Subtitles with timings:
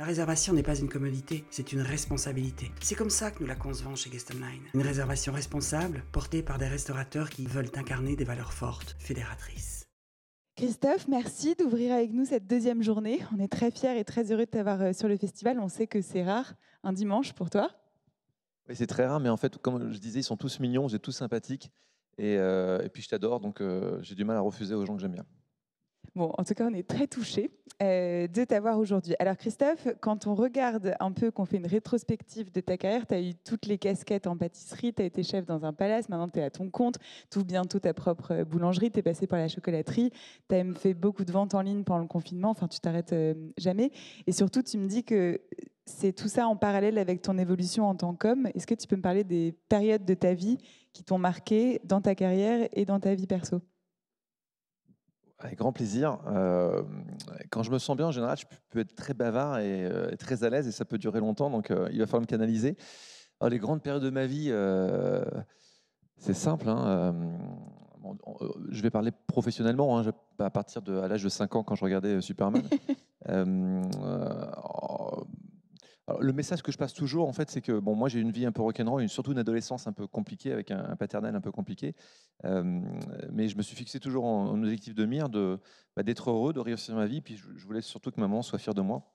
[0.00, 2.72] La réservation n'est pas une commodité, c'est une responsabilité.
[2.80, 4.60] C'est comme ça que nous la concevons chez Guest Online.
[4.74, 9.86] Une réservation responsable, portée par des restaurateurs qui veulent incarner des valeurs fortes, fédératrices.
[10.56, 13.20] Christophe, merci d'ouvrir avec nous cette deuxième journée.
[13.32, 15.60] On est très fiers et très heureux de t'avoir euh, sur le festival.
[15.60, 17.70] On sait que c'est rare un dimanche pour toi.
[18.68, 20.92] Oui, c'est très rare, mais en fait, comme je disais, ils sont tous mignons, ils
[20.92, 21.70] sont tous sympathiques.
[22.18, 24.96] Et, euh, et puis je t'adore, donc euh, j'ai du mal à refuser aux gens
[24.96, 25.26] que j'aime bien.
[26.16, 27.50] Bon, en tout cas, on est très touchés
[27.82, 29.16] euh, de t'avoir aujourd'hui.
[29.18, 33.14] Alors, Christophe, quand on regarde un peu, qu'on fait une rétrospective de ta carrière, tu
[33.14, 36.28] as eu toutes les casquettes en pâtisserie, tu as été chef dans un palace, maintenant
[36.28, 36.98] tu es à ton compte,
[37.34, 40.10] ouvres bientôt ta propre boulangerie, tu es passé par la chocolaterie,
[40.48, 43.12] tu as même fait beaucoup de ventes en ligne pendant le confinement, enfin, tu t'arrêtes
[43.12, 43.90] euh, jamais.
[44.28, 45.40] Et surtout, tu me dis que
[45.84, 48.46] c'est tout ça en parallèle avec ton évolution en tant qu'homme.
[48.54, 50.58] Est-ce que tu peux me parler des périodes de ta vie
[50.92, 53.60] qui t'ont marqué dans ta carrière et dans ta vie perso?
[55.38, 56.18] Avec grand plaisir.
[56.26, 56.82] Euh,
[57.50, 60.44] quand je me sens bien, en général, je peux être très bavard et, euh, très
[60.44, 62.76] à l'aise et ça peut durer longtemps, donc euh, il va falloir me canaliser.
[63.40, 64.52] Alors, les grandes périodes de ma vie,
[66.16, 66.68] c'est simple.
[66.68, 67.14] hein,
[67.98, 68.16] bon,
[68.70, 70.04] je vais parler professionnellement, hein,
[70.38, 72.62] à partir de l'âge de 5 ans quand je regardais Superman.
[76.20, 78.44] Le message que je passe toujours, en fait, c'est que bon, moi j'ai une vie
[78.44, 81.50] un peu rock'n'roll, une- surtout une adolescence un peu compliquée, avec un, paternel un peu
[81.50, 81.94] compliqué.
[82.44, 82.62] Euh,
[83.32, 85.58] mais je me suis fixé toujours en, objectif de mire de,
[85.96, 87.22] bah, d'être heureux, de réussir ma vie.
[87.22, 89.14] Puis je, voulais surtout que maman soit fière de moi.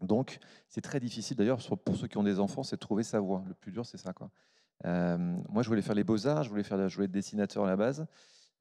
[0.00, 3.18] Donc c'est très difficile d'ailleurs pour ceux qui ont des enfants, c'est de trouver sa
[3.18, 3.42] voie.
[3.48, 4.12] Le plus dur, c'est ça.
[4.12, 4.30] Quoi.
[4.86, 7.66] Euh, moi, je voulais faire les beaux-arts, je voulais, faire, je voulais être dessinateur à
[7.66, 8.06] la base.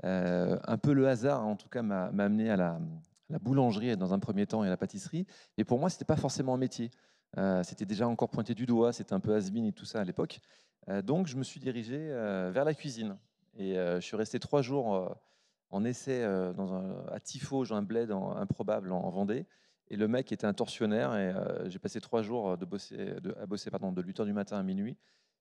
[0.05, 2.79] Euh, un peu le hasard, en tout cas, m'a, amené à la,
[3.29, 5.25] la boulangerie dans un premier temps et à la pâtisserie.
[5.57, 6.89] Mais pour moi, ce n'était pas forcément un métier.
[7.37, 10.03] Euh, c'était déjà encore pointé du doigt, c'était un peu has et tout ça à
[10.03, 10.39] l'époque.
[10.87, 13.17] Euh, donc, je me suis dirigé euh, vers la cuisine.
[13.57, 15.17] Et je suis resté trois jours
[15.69, 16.21] en essai
[16.55, 19.47] dans un, à dans un bled improbable en, en Vendée.
[19.89, 21.13] Et le mec était un tortionnaire.
[21.15, 21.33] Et
[21.69, 24.95] j'ai passé trois jours de bosser, à bosser pardon, de 8h du matin à minuit.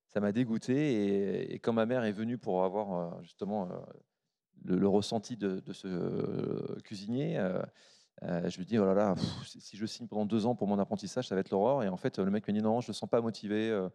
[0.08, 1.52] Ça m'a dégoûté.
[1.52, 3.68] Et, quand ma mère est venue pour avoir justement
[4.64, 7.38] le, ressenti de, ce cuisinier,
[8.22, 10.54] euh, euh, je lui dis, oh là là, pff, si- je signe pendant deux ans
[10.54, 11.82] pour mon apprentissage, ça va être l'horreur.
[11.82, 13.70] Et en fait, le mec me dit, non, je ne le sens pas motivé.
[13.70, 13.88] euh,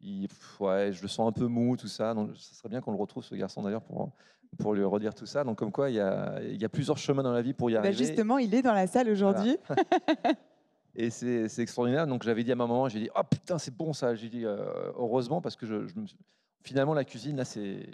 [0.00, 2.14] il- pff, ouais, je le sens un peu mou, tout ça.
[2.14, 4.12] Donc, ce serait bien qu'on le retrouve, ce garçon, d'ailleurs, pour,
[4.58, 5.42] pour lui redire tout ça.
[5.44, 7.70] Donc, comme quoi, il y a, il y a plusieurs chemins dans la vie pour
[7.70, 7.94] y Bah, arriver.
[7.96, 9.56] Justement, il est dans la salle aujourd'hui.
[10.98, 12.06] Et c'est c'est extraordinaire.
[12.06, 14.14] Donc j'avais dit à ma maman, j'ai dit, oh putain, c'est bon ça.
[14.14, 14.64] J'ai dit, euh,
[14.96, 16.16] heureusement, parce que je, je me suis-
[16.62, 17.86] finalement, la cuisine, là, c'est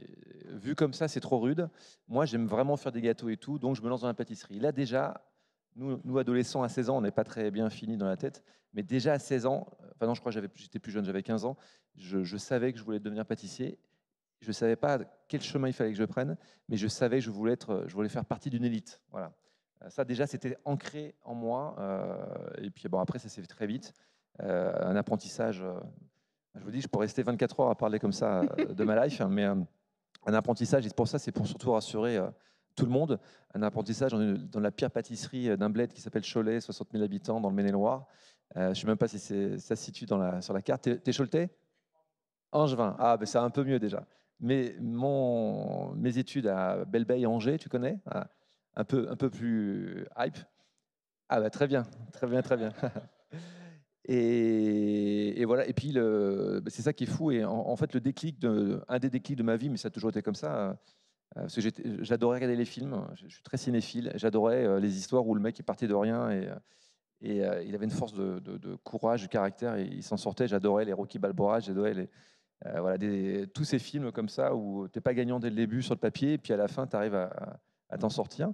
[0.50, 1.68] vu comme ça, c'est trop rude.
[2.08, 4.60] Moi, j'aime vraiment faire des gâteaux et tout, donc je me lance dans la pâtisserie.
[4.60, 5.20] Là, déjà,
[5.76, 8.42] nous, nous adolescents, à 16 ans, on n'est pas très bien finis dans la tête,
[8.74, 11.44] mais déjà à 16 ans, enfin non, je crois que j'étais plus jeune, j'avais 15
[11.44, 11.56] ans,
[11.96, 13.78] je, savais que je voulais devenir pâtissier.
[14.40, 16.36] Je ne savais pas quel chemin il fallait que je prenne,
[16.68, 19.00] mais je savais que je voulais, être, je voulais faire partie d'une élite.
[19.10, 19.32] Voilà.
[19.82, 21.76] Euh, Ça, déjà, c'était ancré en moi.
[21.78, 22.16] euh,
[22.58, 23.92] et puis, bon, après, ça s'est fait très vite.
[24.42, 25.62] Euh, un apprentissage.
[26.56, 29.20] je vous dis, je pourrais rester 24 heures à parler comme ça de ma life,
[29.20, 32.18] hein, mais un apprentissage, et pour ça, c'est pour surtout rassurer
[32.74, 33.18] tout le monde.
[33.54, 37.40] Un apprentissage dans, la pire pâtisserie euh, d'un bled qui s'appelle Cholet, 60 000 habitants
[37.40, 38.06] dans le Maine-et-Loire.
[38.56, 40.82] Euh, je ne sais même pas si ça se situe sur la carte.
[40.82, 41.50] T'es, Choletais?
[42.50, 42.96] Angevin.
[42.98, 44.04] Ah, ben c'est un peu mieux déjà.
[44.40, 47.98] Mais mes études à Belleveille, Angers, tu connais?
[48.10, 48.28] Ah,
[48.76, 50.38] un, peu, plus hype.
[51.28, 52.72] Ah, bah, très bien, très bien, très bien.
[54.04, 55.66] Et, voilà.
[55.66, 57.30] Et puis, bah, c'est ça qui est fou.
[57.30, 58.44] Et en, fait, le déclic,
[58.88, 60.74] un des déclics de ma vie, mais ça a toujours été comme ça, euh,
[61.34, 61.60] parce que
[62.02, 63.06] j'adorais regarder les films.
[63.14, 64.12] Je, suis très cinéphile.
[64.16, 66.54] J'adorais euh, les histoires où le mec est parti de rien et, euh,
[67.24, 70.48] euh, il avait une force de, courage, de caractère et il s'en sortait.
[70.48, 72.08] J'adorais les Rocky Balboa, j'adorais
[72.66, 75.94] euh, tous ces films comme ça où tu n'es pas gagnant dès le début sur
[75.94, 78.52] le papier et puis à la fin, tu arrives à, t'en sortir.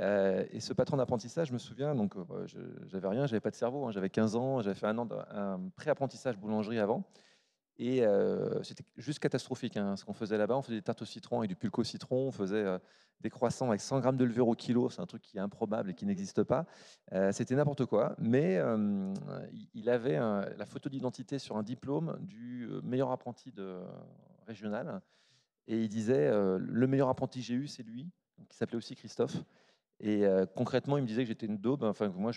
[0.00, 2.46] Euh, et ce patron d'apprentissage, je me souviens, donc euh,
[2.88, 5.14] j'avais rien, j'avais pas de cerveau, hein, j'avais 15 ans, j'avais fait un an de
[5.76, 7.04] pré-apprentissage boulangerie avant.
[7.76, 10.56] Et euh, c'était juste catastrophique hein, ce qu'on faisait là-bas.
[10.56, 12.28] On faisait des tartes au citron et du pulco citron.
[12.28, 12.78] On faisait euh,
[13.20, 14.90] des croissants avec 100 grammes de levure au kilo.
[14.90, 16.66] C'est un truc qui est improbable et qui n'existe pas.
[17.12, 18.14] Euh, c'était n'importe quoi.
[18.18, 18.60] Mais
[19.74, 23.80] il- avait la photo d'identité sur un diplôme du meilleur apprenti de,
[24.46, 25.02] régional.
[25.66, 28.10] Et il disait Le meilleur apprenti que j'ai eu, c'est lui,
[28.48, 29.36] qui s'appelait aussi Christophe.
[30.00, 30.24] Et
[30.56, 32.32] concrètement, il me disait que j'étais une daube, enfin que moi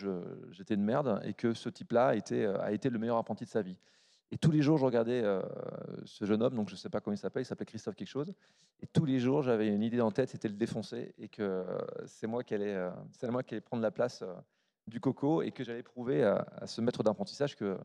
[0.51, 3.77] j'étais une merde, et que ce type-là a été le meilleur apprenti de sa vie.
[4.31, 5.41] Et tous les jours, je regardais euh,
[6.03, 8.09] ce jeune homme, donc je ne sais pas comment il s'appelle, il s'appelait Christophe quelque
[8.09, 8.33] chose.
[8.81, 11.77] Et tous les jours, j'avais une idée en tête, c'était le défoncer, et que euh,
[12.05, 12.91] c'est moi qui allais, euh,
[13.29, 14.23] moi qui allais prendre la place
[14.85, 17.77] du coco, et que j'allais prouver à, ce maître d'apprentissage que,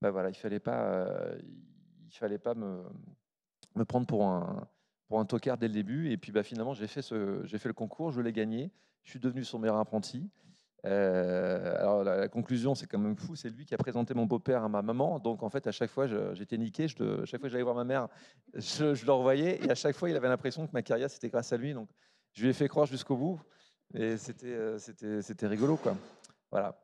[0.00, 1.08] bah voilà, il fallait pas,
[2.06, 2.82] il fallait pas me,
[3.76, 4.68] me prendre pour un,
[5.08, 6.10] pour un tocard dès le début.
[6.10, 8.72] Et puis bah, finalement, j'ai fait, ce, j'ai fait le concours, je l'ai gagné.
[9.02, 10.28] Je suis devenu son meilleur apprenti.
[10.84, 13.34] Alors la, conclusion, c'est quand même fou.
[13.36, 15.18] C'est lui qui a présenté mon beau-père à ma maman.
[15.18, 16.88] Donc en fait, à chaque fois, j'étais niqué.
[16.88, 18.08] Je, chaque fois que j'allais voir ma mère,
[18.54, 19.64] je, je le revoyais.
[19.64, 21.74] Et à chaque fois, il avait l'impression que ma carrière, c'était grâce à lui.
[21.74, 21.88] Donc
[22.32, 23.40] je lui ai fait croire jusqu'au bout.
[23.94, 25.96] Et c'était, c'était, c'était rigolo, quoi.
[26.50, 26.76] Voilà.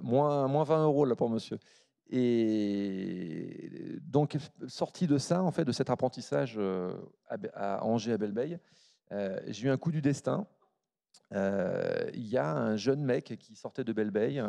[0.00, 1.58] moins, moins 20 euros là pour monsieur.
[2.12, 4.36] Et donc,
[4.66, 6.92] sorti de ça, en fait, de cet apprentissage euh,
[7.54, 8.58] à Angers, à Belleveille,
[9.12, 10.46] euh, j'ai eu un coup du destin.
[11.32, 14.42] Euh, il y a un jeune mec qui sortait de Belleveille,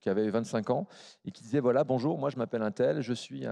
[0.00, 0.88] qui avait 25 ans,
[1.24, 3.46] et qui disait voilà, bonjour, moi je m'appelle Intel, je suis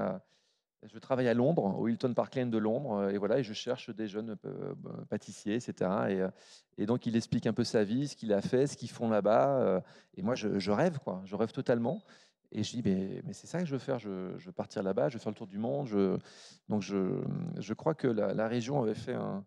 [0.83, 3.91] je travaille à Londres, au Hilton Park Lane de Londres, et voilà, et je cherche
[3.91, 4.37] des jeunes
[5.09, 6.33] pâtissiers, etc.
[6.79, 9.09] Et, donc il explique un peu sa vie, ce qu'il a fait, ce qu'ils font
[9.09, 9.83] là-bas.
[10.15, 11.23] Et moi, je, rêve, quoi.
[11.25, 12.05] Je rêve totalement.
[12.53, 15.15] Et je dis, mais, c'est ça que je veux faire, je, veux partir là-bas, je
[15.15, 15.89] veux faire le tour du monde.
[16.69, 19.45] Donc je crois que la, région avait fait un...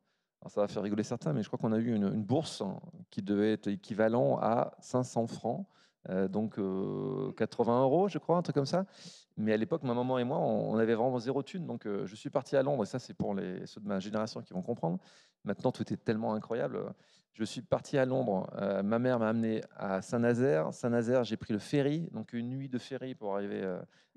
[0.47, 2.63] ça va faire rigoler certains, mais je crois qu'on a eu une, bourse
[3.09, 5.65] qui devait être équivalent à 500 francs,
[6.09, 8.86] euh, donc 80 euh, euros, je crois, un truc comme ça.
[9.36, 11.65] Mais à l'époque, ma maman et moi, on, avait vraiment zéro thune.
[11.65, 14.41] Donc euh, je suis parti à Londres, et ça c'est pour ceux de ma génération
[14.41, 15.00] qui vont comprendre.
[15.44, 16.94] Maintenant, tout est tellement incroyable.
[17.33, 18.50] Je suis parti à Londres.
[18.83, 20.74] Ma mère m'a amené à Saint-Nazaire.
[20.74, 23.63] Saint-Nazaire, j'ai pris le ferry, donc une nuit de ferry pour arriver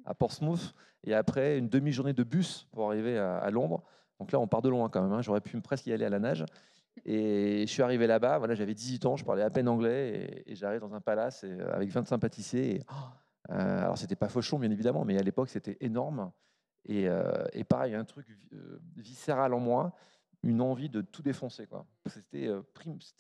[0.05, 0.75] à Portsmouth.
[1.05, 3.83] Et après, une demi-journée de bus pour arriver à, Londres.
[4.23, 5.13] Donc là, on part de loin quand même.
[5.13, 5.23] Hein.
[5.23, 6.45] J'aurais pu presque y aller à la nage.
[7.05, 8.39] Et je suis arrivé là-bas.
[8.39, 10.45] Voilà, j'avais 18 ans, je parlais à peine anglais.
[10.47, 12.77] Et, j'arrive dans un palace euh, avec 25 pâtissiers.
[12.77, 16.31] Et, oh, alors, c'était pas fauchon, bien évidemment, mais à l'époque, c'était énorme.
[16.85, 17.09] Et,
[17.53, 18.27] et, pareil, un truc
[18.97, 19.93] viscéral en moi
[20.43, 21.69] une envie de tout défoncer.
[22.07, 22.63] C'était, euh,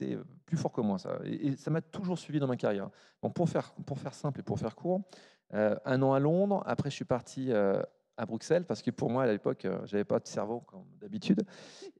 [0.02, 1.18] euh, plus fort que moi, ça.
[1.24, 2.90] Et, ça m'a toujours suivi dans ma carrière.
[3.22, 5.02] Bon, pour, faire, pour faire simple et pour faire court,
[5.54, 7.50] euh, un an à Londres, après je suis parti
[8.16, 11.42] à Bruxelles, parce que pour moi, à l'époque, j'avais pas de cerveau comme d'habitude,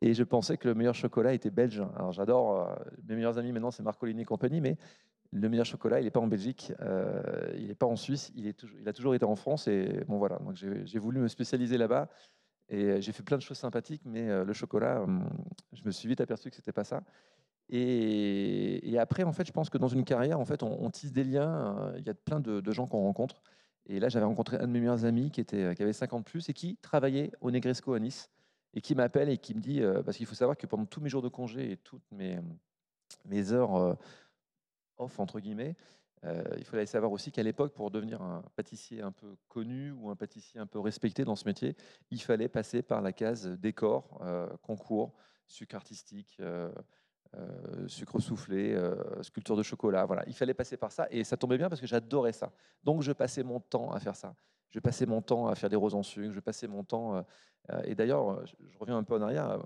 [0.01, 1.83] et je pensais que le meilleur chocolat était belge.
[1.97, 2.79] Alors j'adore,
[3.09, 4.77] mes meilleurs amis maintenant, c'est Marcolini et compagnie, mais
[5.33, 6.73] le meilleur chocolat, il n'est pas en Belgique,
[7.57, 8.55] il n'est pas en Suisse, il,
[8.87, 12.09] a toujours été en France, et bon voilà, donc j'ai voulu me spécialiser là-bas.
[12.73, 15.29] Et euh, j'ai fait plein de choses sympathiques, mais euh, le chocolat, hum,
[15.73, 17.03] je me suis vite aperçu que c'était pas ça.
[17.69, 21.25] Et, après, en fait, je pense que dans une carrière, en fait, on, tisse des
[21.25, 21.79] liens.
[21.79, 23.43] Euh, il y a plein de, gens qu'on rencontre.
[23.87, 26.49] Et là, j'avais rencontré un de mes meilleurs amis qui, était, qui avait 50 plus
[26.49, 28.31] et qui travaillait au Negresco à Nice
[28.75, 31.09] et qui m'appelle et qui me dit, parce qu'il faut savoir que pendant tous mes
[31.09, 32.39] jours de congé et toutes mes,
[33.27, 33.97] mes heures
[34.97, 35.77] off, entre guillemets,
[36.25, 40.09] euh, il fallait savoir aussi qu'à l'époque, pour devenir un pâtissier un peu connu ou
[40.09, 41.77] un pâtissier un peu respecté dans ce métier,
[42.11, 45.15] il fallait passer par la case décor, euh, concours,
[45.47, 46.41] sucre artistique,
[47.37, 48.79] euh, sucre soufflé,
[49.23, 50.05] sculpture de chocolat.
[50.05, 52.53] Voilà, il fallait passer par ça et ça tombait bien parce que j'adorais ça.
[52.85, 54.35] Donc je passais mon temps à faire ça.
[54.71, 56.33] Je passais mon temps à faire des roses en sucre.
[56.33, 57.25] Je passais mon temps.
[57.85, 59.59] et d'ailleurs, je, reviens un peu en arrière.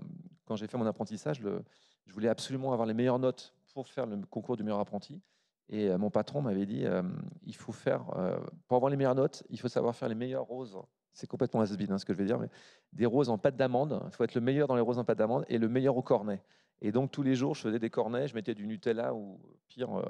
[0.45, 4.17] Quand j'ai fait mon apprentissage, je voulais absolument avoir les meilleures notes pour faire le
[4.25, 5.21] concours du meilleur apprenti.
[5.69, 7.03] Et euh, mon patron m'avait dit, euh,
[7.45, 10.45] il faut faire, euh, pour avoir les meilleures notes, il faut savoir faire les meilleures
[10.45, 10.79] roses.
[11.13, 12.49] C'est complètement has hein, ce que je vais dire, mais
[12.93, 14.01] des roses en pâte d'amande.
[14.05, 16.01] Il faut être le meilleur dans les roses en pâte d'amande et le meilleur au
[16.01, 16.41] cornet.
[16.81, 20.03] Et donc tous les jours, je faisais des cornets, je mettais du Nutella ou pire,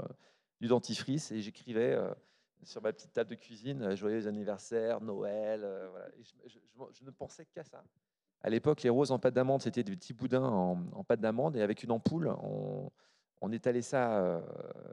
[0.60, 1.98] du dentifrice et j'écrivais
[2.64, 5.62] sur ma petite table de cuisine joyeux anniversaire, Noël.
[5.92, 6.08] voilà.
[6.46, 7.84] je, ne pensais qu'à ça.
[8.42, 11.62] À l'époque, les roses en pâte d'amande, c'était des petits boudins en, pâte d'amande et
[11.62, 12.34] avec une ampoule,
[13.42, 14.20] on, étalait ça.
[14.20, 14.42] Euh,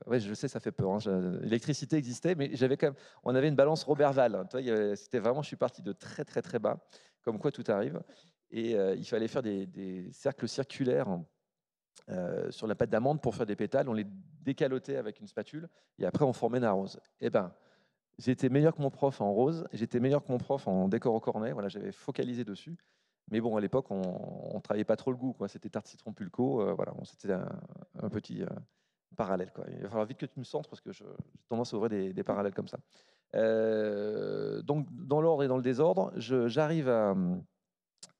[0.06, 0.90] ouais, je sais, ça fait peur.
[0.90, 0.98] Hein,
[1.42, 4.34] l'électricité existait, mais j'avais quand même, on avait une balance Robertval.
[4.34, 6.78] Hein, c'était vraiment, je suis parti de très très très bas,
[7.22, 8.00] comme quoi tout arrive.
[8.50, 11.08] Et euh, il fallait faire des, cercles circulaires
[12.10, 13.88] euh, sur la pâte d'amande pour faire des pétales.
[13.88, 14.06] On les
[14.42, 17.00] décalotait avec une spatule et après on formait une rose.
[17.20, 17.52] Eh ben,
[18.18, 21.20] j'étais meilleur que mon prof en rose, j'étais meilleur que mon prof en décor au
[21.20, 21.52] cornet.
[21.52, 22.76] Voilà, j'avais focalisé dessus.
[23.30, 25.34] Mais bon, à l'époque, on ne travaillait pas trop le goût.
[25.48, 26.60] C'était tarte citron pulco.
[26.60, 28.48] Euh, voilà, c'était un, petit euh,
[29.16, 29.50] parallèle.
[29.68, 31.06] Il va falloir vite que tu me centres parce que j'ai
[31.48, 32.78] tendance à ouvrir des, parallèles comme ça.
[34.62, 36.90] Donc, dans l'ordre et dans le désordre, j'arrive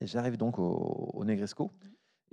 [0.01, 1.71] j'arrive donc au, Negresco.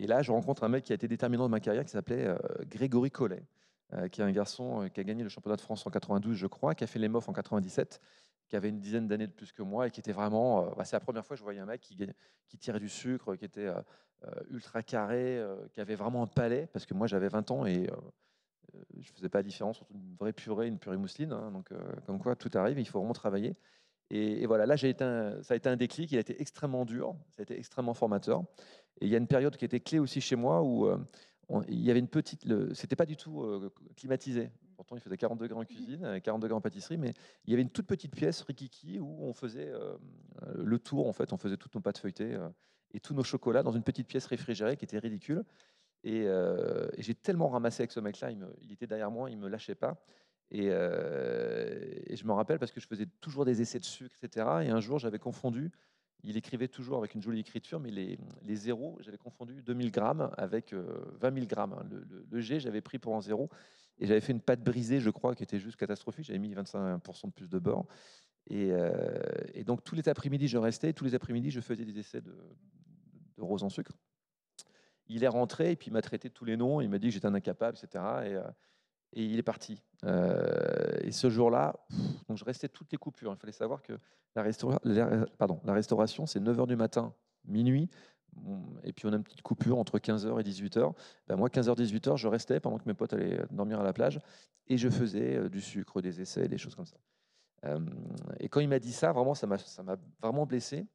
[0.03, 2.29] Et là, je rencontre un mec qui a été déterminant dans ma carrière, qui s'appelait
[2.67, 3.45] Grégory Collet,
[4.11, 6.75] qui est un garçon qui a gagné le championnat de France en 92, je crois,
[6.75, 8.01] qui a fait les MOF en 97
[8.53, 10.67] qui avait une dizaine d'années de plus que moi et qui était vraiment.
[10.67, 11.97] Euh, bah, c'est la première fois que je voyais un mec qui,
[12.49, 13.81] qui tirait du sucre, qui était euh,
[14.25, 15.43] euh, ultra carré,
[15.73, 17.89] qui avait vraiment un palais, parce que moi j'avais 20 ans et
[18.99, 21.33] je faisais pas la différence entre une vraie purée et une purée mousseline.
[21.33, 21.71] Hein, donc,
[22.05, 23.57] comme quoi, tout arrive, il faut vraiment travailler.
[24.11, 26.13] Et, voilà, là, ça a été un déclic.
[26.13, 28.43] Il a été extrêmement dur, ça a été extrêmement formateur.
[29.01, 30.89] Et il y a une période qui était clé aussi chez moi où
[31.69, 32.47] il y avait une petite.
[32.75, 34.51] C'était pas du tout climatisé.
[34.77, 37.63] Pourtant, il faisait 40 degrés en cuisine, 40 degrés en pâtisserie, mais il y avait
[37.63, 39.97] une toute petite pièce rikiki où on faisait euh,
[40.57, 42.49] le tour, en fait, on faisait toutes nos pâtes feuilletées euh,
[42.93, 45.45] et tous nos chocolats dans une petite pièce réfrigérée qui était ridicule.
[46.03, 49.49] Et, euh, j'ai tellement ramassé avec ce mec-là, il, il était derrière moi, il me
[49.49, 49.97] lâchait pas.
[50.55, 54.15] Et, euh, et je me rappelle parce que je faisais toujours des essais de sucre,
[54.23, 54.47] etc.
[54.65, 55.73] Et un jour, j'avais confondu,
[56.25, 58.19] il écrivait toujours avec une jolie écriture, mais les,
[58.55, 61.73] zéros, j'avais confondu 2000 grammes avec euh, 20 000 grammes.
[61.73, 61.87] hein.
[62.31, 63.49] Le, G, j'avais pris pour un zéro.
[63.99, 66.27] Et j'avais fait une pâte brisée, je crois, qui était juste catastrophique.
[66.27, 67.87] J'avais mis 25% de plus de beurre.
[68.51, 68.93] Et, euh,
[69.55, 70.93] et donc, tous les après-midi, je restais.
[70.93, 72.35] Tous les après-midi, je faisais des essais de,
[73.39, 73.93] rose en sucre.
[75.09, 76.83] Il est rentré et puis il m'a traité tous les noms.
[76.83, 78.05] Il m'a dit que j'étais un incapable, etc.
[78.25, 78.43] Et, euh,
[79.13, 79.83] et il est parti.
[80.05, 81.77] Euh, et ce jour-là,
[82.29, 83.33] donc je restais toutes les coupures.
[83.33, 83.99] Il fallait savoir que
[84.35, 87.15] la, restauration, c'est 9h du matin,
[87.45, 87.89] minuit.
[88.83, 90.95] Et puis on a une petite coupure entre 15h et 18h.
[91.29, 94.21] Ben moi, 15h, 18h, je restais pendant que mes potes allaient dormir à la plage
[94.69, 96.97] et je faisais euh, du sucre, des essais, des choses comme ça.
[97.65, 97.79] Euh,
[98.41, 100.87] et quand il m'a dit ça, vraiment, ça m'a vraiment blessé.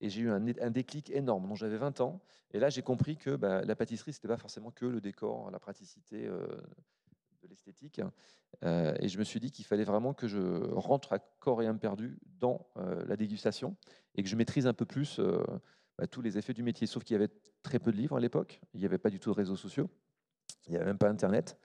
[0.00, 1.54] Et j'ai eu un, déclic énorme.
[1.54, 2.20] J'avais 20 ans.
[2.52, 5.58] Et là, j'ai compris que bah, la pâtisserie, c'était pas forcément que le décor, la
[5.58, 6.46] praticité euh,
[7.42, 8.00] de l'esthétique.
[8.64, 10.38] Euh, et je me suis dit qu'il fallait vraiment que je
[10.72, 13.76] rentre à corps et âme perdu dans euh, la dégustation
[14.14, 15.42] et que je maîtrise un peu plus euh,
[15.98, 16.86] bah, tous les effets du métier.
[16.86, 18.60] Sauf qu'il y avait très peu de livres à l'époque.
[18.74, 19.90] Il n'y avait pas du tout de réseaux sociaux.
[20.66, 21.58] Il n'y avait même pas Internet.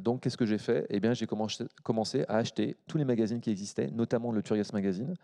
[0.00, 0.86] Donc, qu'est-ce que j'ai fait?
[0.88, 5.14] Eh bien, j'ai commencé, à acheter tous les magazines qui existaient, notamment le Turias Magazine,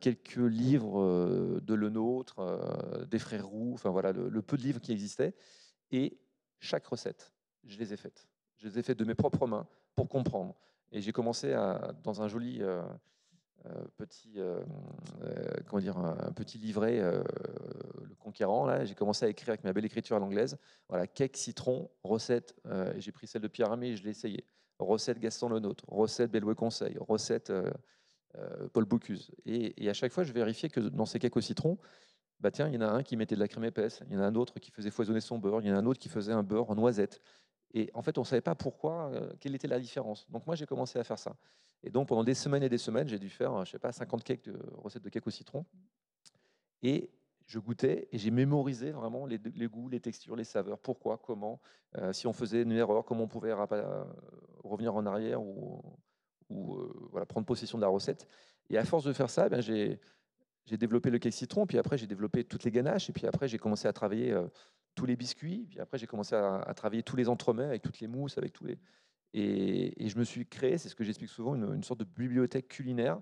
[0.00, 4.92] quelques livres de Le Nôtre, des Frères Roux, enfin voilà, le peu de livres qui
[4.92, 5.34] existaient.
[5.90, 6.18] Et
[6.58, 7.32] chaque recette,
[7.64, 8.28] je les ai faites.
[8.56, 10.54] Je les ai faites de mes propres mains pour comprendre.
[10.92, 12.82] Et j'ai commencé à, dans un joli euh,
[13.66, 14.62] euh, petit, euh,
[15.66, 18.66] comment dire, un, petit livret, le Conquérant.
[18.66, 20.56] Là, j'ai commencé à écrire avec ma belle écriture à l'anglaise.
[20.88, 22.54] Voilà, cake citron, recette.
[22.94, 24.44] et j'ai pris celle de Pierre Hermé et je l'ai essayé.
[24.78, 27.52] Recette Gaston Lenôtre, recette Bellouet Conseil, recette
[28.72, 29.30] Paul Bocuse.
[29.44, 31.78] Et, et à chaque fois, je vérifiais que dans ces cakes au citron,
[32.42, 34.16] bah tiens, il y en a un qui mettait de la crème épaisse, il y
[34.16, 36.00] en a un autre qui faisait foisonner son beurre, il y en a un autre
[36.00, 37.20] qui faisait un beurre en noisette.
[37.74, 40.28] Et en fait, on ne savait pas pourquoi, euh, quelle était la différence.
[40.30, 41.36] Donc moi, j'ai commencé à faire ça.
[41.82, 43.92] Et donc pendant des semaines et des semaines, j'ai dû faire, euh, je sais pas,
[43.92, 45.64] 50 cakes de recettes de cake au citron.
[46.82, 47.10] Et
[47.46, 49.38] je goûtais et j'ai mémorisé vraiment les,
[49.68, 51.60] goûts, les textures, les saveurs, pourquoi, comment,
[51.96, 53.52] euh, si on faisait une erreur, comment on pouvait
[54.62, 55.82] revenir en arrière ou,
[57.28, 58.28] prendre possession de la recette.
[58.68, 59.98] Et à force de faire ça, ben, j'ai
[60.66, 63.58] développé le cake citron, puis après j'ai développé toutes les ganaches, et puis après j'ai
[63.58, 64.38] commencé à travailler
[64.94, 68.06] tous les biscuits, puis après j'ai commencé à, travailler tous les entremets avec toutes les
[68.06, 68.78] mousses, avec tous les.
[69.34, 73.20] Et, je me suis créé, c'est ce que j'explique souvent, une, sorte de bibliothèque culinaire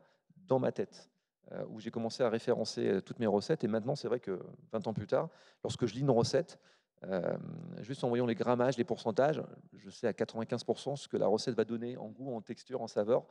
[0.49, 1.09] dans ma tête,
[1.53, 3.63] euh, où j'ai commencé à référencer euh, toutes mes recettes.
[3.63, 4.41] Et maintenant, c'est vrai que
[4.73, 5.29] 20 ans plus tard,
[5.63, 6.59] lorsque je lis une recette,
[7.05, 7.37] euh,
[7.81, 9.43] juste en voyant les grammages, les pourcentages,
[9.77, 12.89] je sais à 95% ce que la recette va donner en goût, en texture, en
[12.89, 13.25] saveur.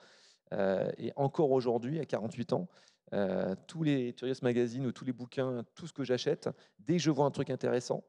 [0.54, 2.68] Euh, et encore aujourd'hui, à 48 ans,
[3.66, 7.10] tous les Curious Magazine ou tous les bouquins, tout ce que j'achète, dès que je
[7.10, 8.04] vois un truc intéressant,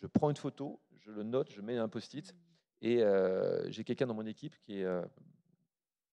[0.00, 2.34] je prends une photo, je le note, je mets un post-it,
[2.80, 5.04] et euh, j'ai quelqu'un dans mon équipe qui est euh,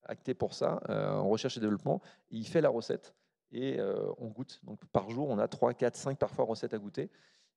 [0.03, 2.01] acté pour ça, euh, en recherche et développement,
[2.31, 3.15] et il fait la recette,
[3.51, 3.79] et
[4.17, 4.59] on goûte.
[4.63, 7.09] Donc par jour, on a 3, 4, 5 parfois recettes à goûter.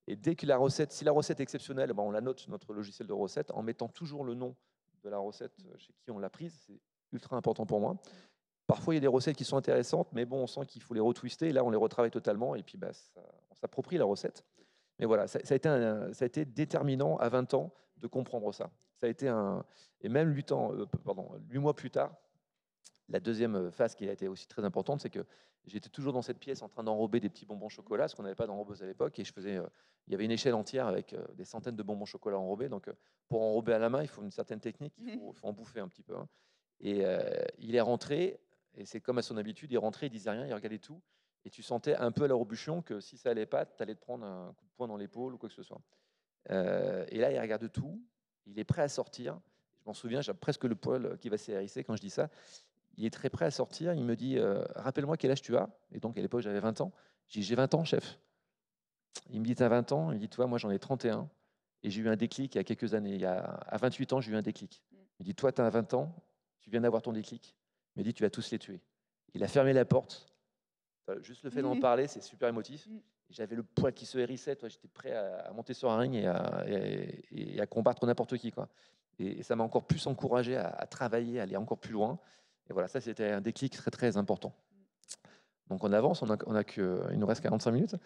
[0.07, 2.73] Et dès que la recette, si la recette est exceptionnelle, ben, on la note notre
[2.73, 4.55] logiciel de recette en mettant toujours le nom
[5.03, 6.55] de la recette chez qui on l'a prise.
[6.67, 6.81] C'est
[7.13, 7.97] ultra important pour moi.
[8.69, 10.95] Parfois, il y a des recettes qui sont intéressantes, mais bon, on sent qu'il faut
[10.95, 11.49] les retwister.
[11.49, 12.91] Et là, on les retravaille totalement, et puis bah,
[13.51, 14.45] on s'approprie la recette.
[14.99, 18.71] Mais voilà, ça, a été déterminant à 20 ans de comprendre ça.
[18.97, 19.65] Ça a été un.
[20.01, 22.15] Et même 8, ans, euh, pardon, 8 mois plus tard,
[23.09, 25.25] la deuxième phase qui a été aussi très importante, c'est que
[25.67, 28.35] j'étais toujours dans cette pièce en train d'enrober des petits bonbons chocolat, parce qu'on n'avait
[28.35, 29.67] pas d'enrobeuse à l'époque, et je faisais, euh,
[30.07, 32.69] il y avait une échelle entière avec euh, des centaines de bonbons chocolat enrobés.
[32.69, 32.93] Donc, euh,
[33.29, 35.81] pour enrober à la main, il faut une certaine technique, il faut, faut en bouffer
[35.81, 36.17] un petit peu.
[36.17, 36.29] hein.
[36.81, 37.21] Et euh,
[37.59, 38.41] il est rentré,
[38.75, 41.01] et c'est comme à son habitude, il rentré, il disait rien, il regardait tout,
[41.45, 43.95] et tu sentais un peu à la rebuchon que si ça allait pas, tu allais
[43.95, 45.81] te prendre un coup de poing dans l'épaule ou quoi que ce soit.
[46.51, 48.03] Euh, et là, il regarde tout,
[48.47, 49.39] il est prêt à sortir.
[49.81, 52.29] Je m'en souviens, j'ai presque le poil qui va s'hérisser quand je dis ça.
[52.97, 53.95] Il est très prêt à sortir.
[53.95, 55.71] Il me dit euh, Rappelle-moi quel âge tu as?
[55.93, 56.93] Et donc, à l'époque, j'avais 20 ans.
[57.29, 58.19] J'ai dit J'ai 20 ans, chef.
[59.31, 60.11] Il me dit Tu as 20 ans?
[60.11, 61.29] Il me dit Toi, moi, j'en ai 31.
[61.85, 63.15] Et j'ai eu un déclic il y a quelques années.
[63.15, 64.83] Il y a, à 28 ans, j'ai eu un déclic.
[64.93, 66.15] Il me dit Toi, tu as 20 ans,
[66.59, 67.55] tu viens d'avoir ton déclic.
[67.95, 68.81] Il me dit Tu vas tous les tuer.
[69.35, 70.27] Il a fermé la porte.
[71.23, 72.87] Juste le fait d'en parler, c'est super émotif.
[72.87, 73.01] Mhm.
[73.31, 74.57] J'avais le poil qui se hérissait.
[74.69, 78.51] J'étais prêt à, monter sur un ring et à, et- et à combattre n'importe qui.
[78.53, 78.69] Quoi.
[79.19, 82.19] Et, et ça m'a encore plus encouragé à, à travailler, à aller encore plus loin.
[82.71, 84.55] Et voilà, ça, c'était un déclic très, très important.
[85.69, 87.97] Donc on avance, on a, on a que, il nous reste 45 minutes.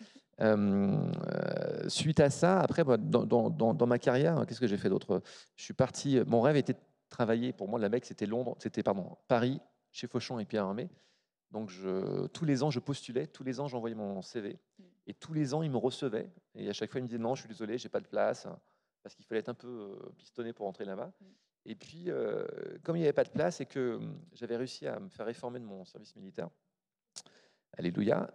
[0.41, 0.97] Euh,
[1.33, 4.77] euh, suite à ça, après, moi, dans, dans- dans- dans ma carrière, qu'est-ce que j'ai
[4.77, 5.23] fait d'autre?
[5.55, 6.79] Je suis parti, mon rêve était de
[7.09, 9.61] travailler, pour moi, la mec, c'était Londres, c'était pardon, Paris,
[9.93, 10.89] chez Fauchon et Pierre Armé.
[11.53, 14.59] Donc je, tous les ans, je postulais, tous les ans, j'envoyais mon CV.
[15.07, 16.31] Et tous les ans, il me recevait.
[16.55, 18.49] Et à chaque fois, il me disait non, je suis désolé, j'ai pas de place,
[19.03, 21.13] parce qu'il fallait être un peu pistonné pour entrer là-bas.
[21.21, 21.27] Mm.
[21.67, 22.11] Et puis,
[22.83, 25.27] comme il n'y avait pas de place et que hum, j'avais réussi à me faire
[25.27, 26.49] réformer de mon service militaire,
[27.79, 28.31] Alléluia,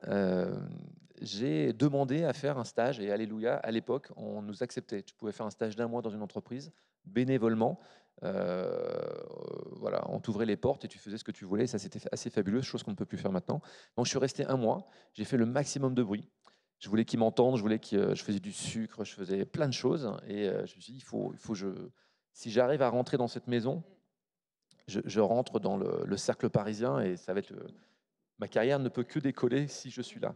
[1.22, 3.00] j'ai demandé à faire un stage.
[3.00, 5.04] Et Alléluia, à l'époque, on nous acceptait.
[5.04, 6.72] Tu pouvais faire un stage d'un mois dans une entreprise,
[7.06, 7.80] bénévolement.
[8.22, 11.68] voilà, on t'ouvrait les portes et tu faisais ce que tu voulais.
[11.68, 13.62] Ça, c'était assez fabuleux, chose qu'on ne peut plus faire maintenant.
[13.96, 14.88] Donc, je suis resté un mois.
[15.14, 16.30] J'ai fait le maximum de bruit.
[16.80, 17.58] Je voulais qu'ils m'entendent.
[17.58, 19.04] Je voulais que je faisais du sucre.
[19.04, 20.12] Je faisais plein de choses.
[20.28, 21.68] Et je me suis dit, il faut, il faut je,
[22.38, 23.84] si j'arrive à rentrer dans cette maison,
[24.88, 27.52] je, rentre dans le, cercle parisien et ça va être
[28.38, 30.36] ma carrière ne peut que décoller si je suis là.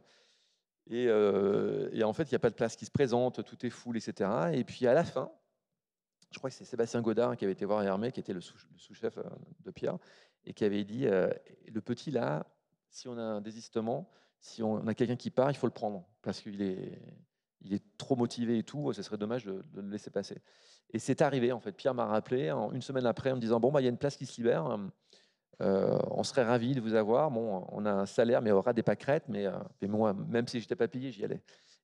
[0.90, 3.70] Euh, et, en fait, il n'y a pas de place qui se présente, tout est
[3.70, 4.30] full, etc.
[4.54, 5.32] Et puis à la fin,
[6.32, 9.18] je crois que c'est Sébastien Godard qui avait été voir Hermé, qui était le sous-chef
[9.18, 9.24] euh,
[9.64, 9.98] de Pierre,
[10.46, 11.30] et qui avait dit euh,
[11.68, 12.46] le petit là,
[12.90, 14.10] si on a un désistement,
[14.40, 17.00] si on a quelqu'un qui part, il faut le prendre parce qu'il est,
[17.98, 18.92] trop motivé et tout.
[18.92, 20.42] Ce serait dommage de, le laisser passer.
[20.90, 21.74] Et c'est arrivé en fait.
[21.74, 24.00] Pierre m'a rappelé une semaine après en me disant bon bah il y a une
[24.00, 24.78] place qui se libère.
[25.62, 27.30] Euh, on serait ravis de vous avoir.
[27.30, 29.26] Bon, on a un salaire, mais on aura des pâquerettes.
[29.28, 29.52] Mais, euh,
[29.82, 31.42] mais moi, même si je n'étais pas payé, j'y allais.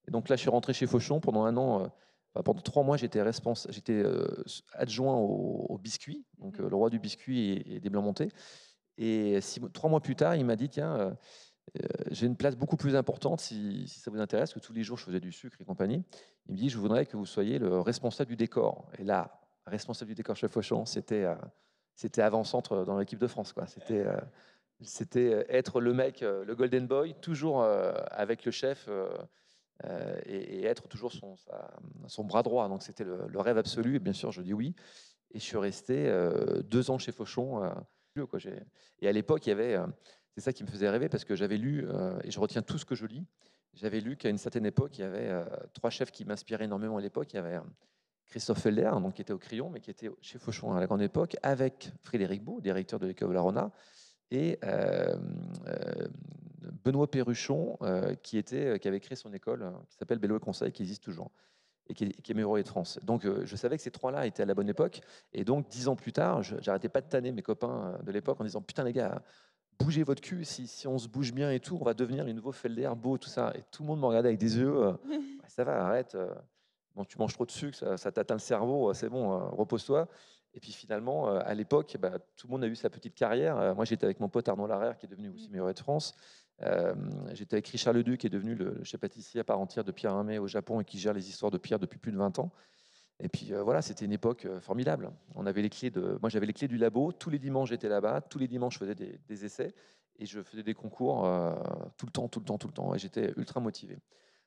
[0.07, 1.83] Et donc là, je suis rentré chez Fauchon pendant un an.
[1.83, 3.23] Euh, pendant trois mois, j'étais
[3.69, 4.03] j'étais
[4.73, 6.25] adjoint au, biscuit.
[6.39, 8.29] Donc le roi du biscuit et, des blancs montés.
[8.97, 9.39] Et
[9.73, 11.17] trois mois plus tard, il m'a dit tiens,
[12.11, 15.05] j'ai une place beaucoup plus importante si, ça vous intéresse, que tous les jours je
[15.05, 16.03] faisais du sucre et compagnie.
[16.45, 18.87] Il me dit je voudrais que vous soyez le responsable du décor.
[18.99, 21.25] Et là, responsable du décor chez Fauchon, c'était
[21.97, 23.53] c'était avant-centre dans l'équipe de France.
[23.65, 24.19] C'était euh,
[25.15, 28.87] euh, être le mec, euh, le golden boy, toujours avec le chef
[30.25, 32.69] et, être toujours son, bras droit.
[32.69, 33.95] Donc c'était le, rêve absolu.
[33.95, 34.75] Et bien sûr, je dis oui.
[35.31, 36.09] Et je suis resté
[36.65, 37.67] deux ans chez Fauchon.
[39.01, 39.77] Et à l'époque, il y avait,
[40.35, 41.87] c'est ça qui me faisait rêver parce que j'avais lu,
[42.23, 43.25] et je retiens tout ce que je lis,
[43.73, 45.31] j'avais lu qu'à une certaine époque, il y avait
[45.73, 47.35] trois chefs qui m'inspiraient énormément à l'époque.
[48.27, 51.01] Christophe Felder, donc, qui était au Crayon, mais qui était chez Fauchon à la grande
[51.01, 53.71] époque, avec Frédéric Beau, directeur de l'école Larona,
[54.31, 55.17] et euh,
[55.67, 56.07] euh,
[56.83, 60.83] Benoît Perruchon, euh, qui, était, qui avait créé son école, qui s'appelle Bello Conseil, qui
[60.83, 61.31] existe toujours,
[61.87, 62.99] et qui, est meilleur de France.
[63.03, 64.99] Donc je savais que ces trois-là étaient à la bonne époque,
[65.31, 68.43] et donc dix ans plus tard, j'arrêtais pas de tanner mes copains de l'époque en
[68.43, 69.21] disant Putain, les gars,
[69.79, 72.33] bougez votre cul, si, si, on se bouge bien et tout, on va devenir les
[72.33, 73.53] nouveaux Felder, Beau, tout ça.
[73.55, 74.97] Et tout le monde me regardait avec des yeux
[75.47, 76.17] Ça va, arrête
[77.05, 80.07] tu manges trop de sucre, ça, t'atteint le cerveau, euh, c'est bon, euh, repose-toi.
[80.53, 83.75] Et puis finalement, euh, à l'époque, bah, tout le monde a eu sa petite carrière.
[83.75, 85.51] Moi, j'étais avec mon pote Arnaud Larère, qui est devenu aussi mmh.
[85.51, 86.15] meilleur de France.
[87.33, 90.11] j'étais avec Richard Leduc, qui est devenu le chef pâtissier à part entière de Pierre
[90.11, 92.51] Hermé au Japon et qui gère les histoires de Pierre depuis plus de 20 ans.
[93.19, 95.11] Et puis voilà, c'était une époque formidable.
[95.35, 97.11] On avait les clés de, moi j'avais les clés du labo.
[97.11, 98.21] Tous les dimanches j'étais là-bas.
[98.21, 99.73] Tous les dimanches je faisais des, des essais
[100.17, 101.27] et je faisais des concours
[101.97, 102.95] tout le temps, tout le temps, tout le temps.
[102.95, 103.99] Et j'étais ultra motivé.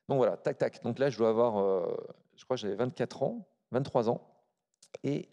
[0.09, 0.83] Donc voilà, tac tac.
[0.83, 1.87] Donc là je dois avoir
[2.35, 4.21] je crois que j'avais 24 ans, 23 ans.
[5.03, 5.29] Et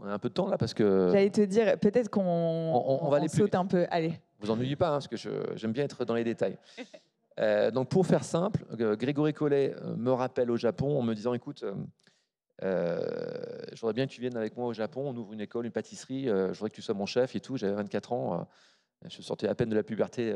[0.00, 1.08] on a un peu de temps là parce que.
[1.12, 3.86] J'allais te dire, peut-être qu'on on, va aller saute un peu.
[3.90, 4.20] Allez.
[4.40, 5.16] Vous ennuyez pas, hein, parce que
[5.54, 6.58] j'aime bien être dans les détails.
[7.38, 11.12] Euh, donc pour faire simple, euh, Grégory Collet euh, me rappelle au Japon en me
[11.12, 11.66] disant écoute,
[12.62, 15.70] je voudrais bien que tu viennes avec moi au Japon, on ouvre une école, une
[15.70, 17.58] pâtisserie, je voudrais que tu sois mon chef et tout.
[17.58, 18.48] J'avais 24 ans,
[19.06, 20.34] je sortais à peine de la puberté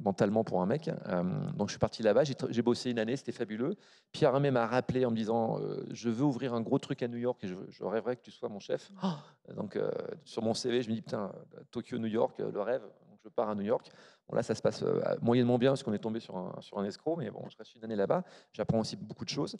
[0.00, 0.88] mentalement pour un mec.
[0.88, 1.22] Euh,
[1.56, 3.76] donc je suis parti là-bas, j'ai bossé une année, c'était fabuleux.
[4.12, 7.08] Pierre Hermé m'a rappelé en me disant euh, Je veux ouvrir un gros truc à
[7.08, 8.90] New York et je, rêverais que tu sois mon chef.
[9.02, 9.08] Oh.
[9.54, 9.90] Donc euh,
[10.24, 11.32] sur mon CV, je me dis Putain,
[11.70, 12.82] Tokyo, New York, le rêve.
[12.82, 13.90] Donc je pars à New York.
[14.28, 14.84] Bon, là, ça se passe
[15.20, 17.74] moyennement bien parce qu'on est tombé sur un, sur un escroc, mais bon, je reste
[17.74, 18.24] une année là-bas.
[18.52, 19.56] J'apprends aussi beaucoup de choses.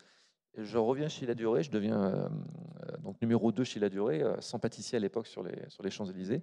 [0.57, 2.31] je reviens chez La Durée, je deviens
[3.01, 6.41] donc numéro 2 chez La Durée, sans pâtissier à l'époque sur les, sur les Champs-Élysées.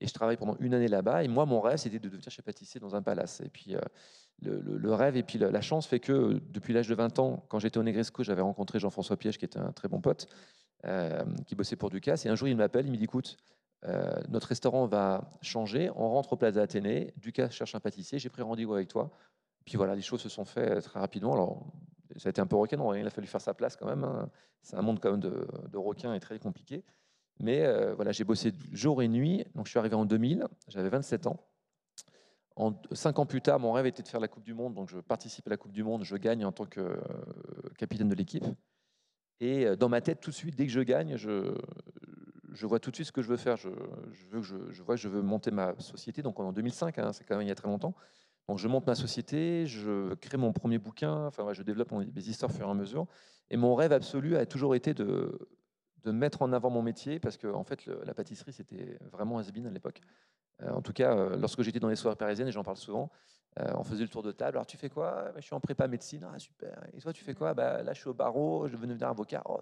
[0.00, 1.22] Et je travaille pendant une année là-bas.
[1.24, 3.40] Et moi, mon rêve, c'était de devenir chef pâtissier dans un palace.
[3.40, 3.80] Et puis, euh,
[4.42, 7.78] le, rêve et puis la, chance fait que depuis l'âge de 20 ans, quand j'étais
[7.78, 10.26] au Negresco, j'avais rencontré Jean-François Piège, qui était un très bon pote,
[10.84, 12.26] euh, qui bossait pour Ducasse.
[12.26, 13.36] Et un jour, il m'appelle, il me dit Écoute,
[13.86, 18.28] euh, notre restaurant va changer, on rentre au Plaza Athénée, Ducasse cherche un pâtissier, j'ai
[18.28, 19.10] pris rendez-vous avec toi.
[19.64, 21.32] Puis voilà, les choses se sont faites très rapidement.
[21.32, 21.66] Alors,
[22.16, 24.04] ça a été un peu requin, il a fallu faire sa place quand même.
[24.04, 24.28] Hein.
[24.62, 26.84] C'est un monde quand même de, de requins et très compliqué.
[27.40, 29.44] Mais euh, voilà, j'ai bossé jour et nuit.
[29.54, 31.40] Donc, je suis arrivé en 2000, j'avais 27 ans.
[32.92, 34.74] Cinq ans plus tard, mon rêve était de faire la Coupe du Monde.
[34.74, 36.96] Donc, je participe à la Coupe du Monde, je gagne en tant que euh,
[37.76, 38.44] capitaine de l'équipe.
[39.40, 41.56] Et euh, dans ma tête, tout de suite, dès que je gagne, je,
[42.62, 43.56] vois tout de suite ce que je veux faire.
[43.56, 43.70] Je,
[44.30, 46.22] veux je, vois que je veux monter ma société.
[46.22, 47.94] Donc, en 2005, hein, c'est quand même il y a très longtemps.
[48.48, 51.26] Donc, je monte ma société, je crée mon premier bouquin.
[51.26, 53.08] Enfin, je développe mes histoires au fur et à mesure.
[53.50, 55.38] Et mon rêve absolu a toujours été de
[56.04, 59.48] de mettre en avant mon métier, parce que en fait, la pâtisserie, c'était vraiment has
[59.48, 60.00] à l'époque.
[60.62, 63.10] en tout cas, lorsque j'étais dans les soirées parisiennes, et j'en parle souvent,
[63.56, 64.56] on faisait le tour de table.
[64.56, 65.32] Alors, tu fais quoi?
[65.36, 66.26] Je suis en prépa médecine.
[66.32, 66.76] Ah, super.
[66.92, 67.54] Et toi, tu fais quoi?
[67.54, 69.42] Bah, Là, je suis au barreau, je veux devenir avocat.
[69.46, 69.60] Oh,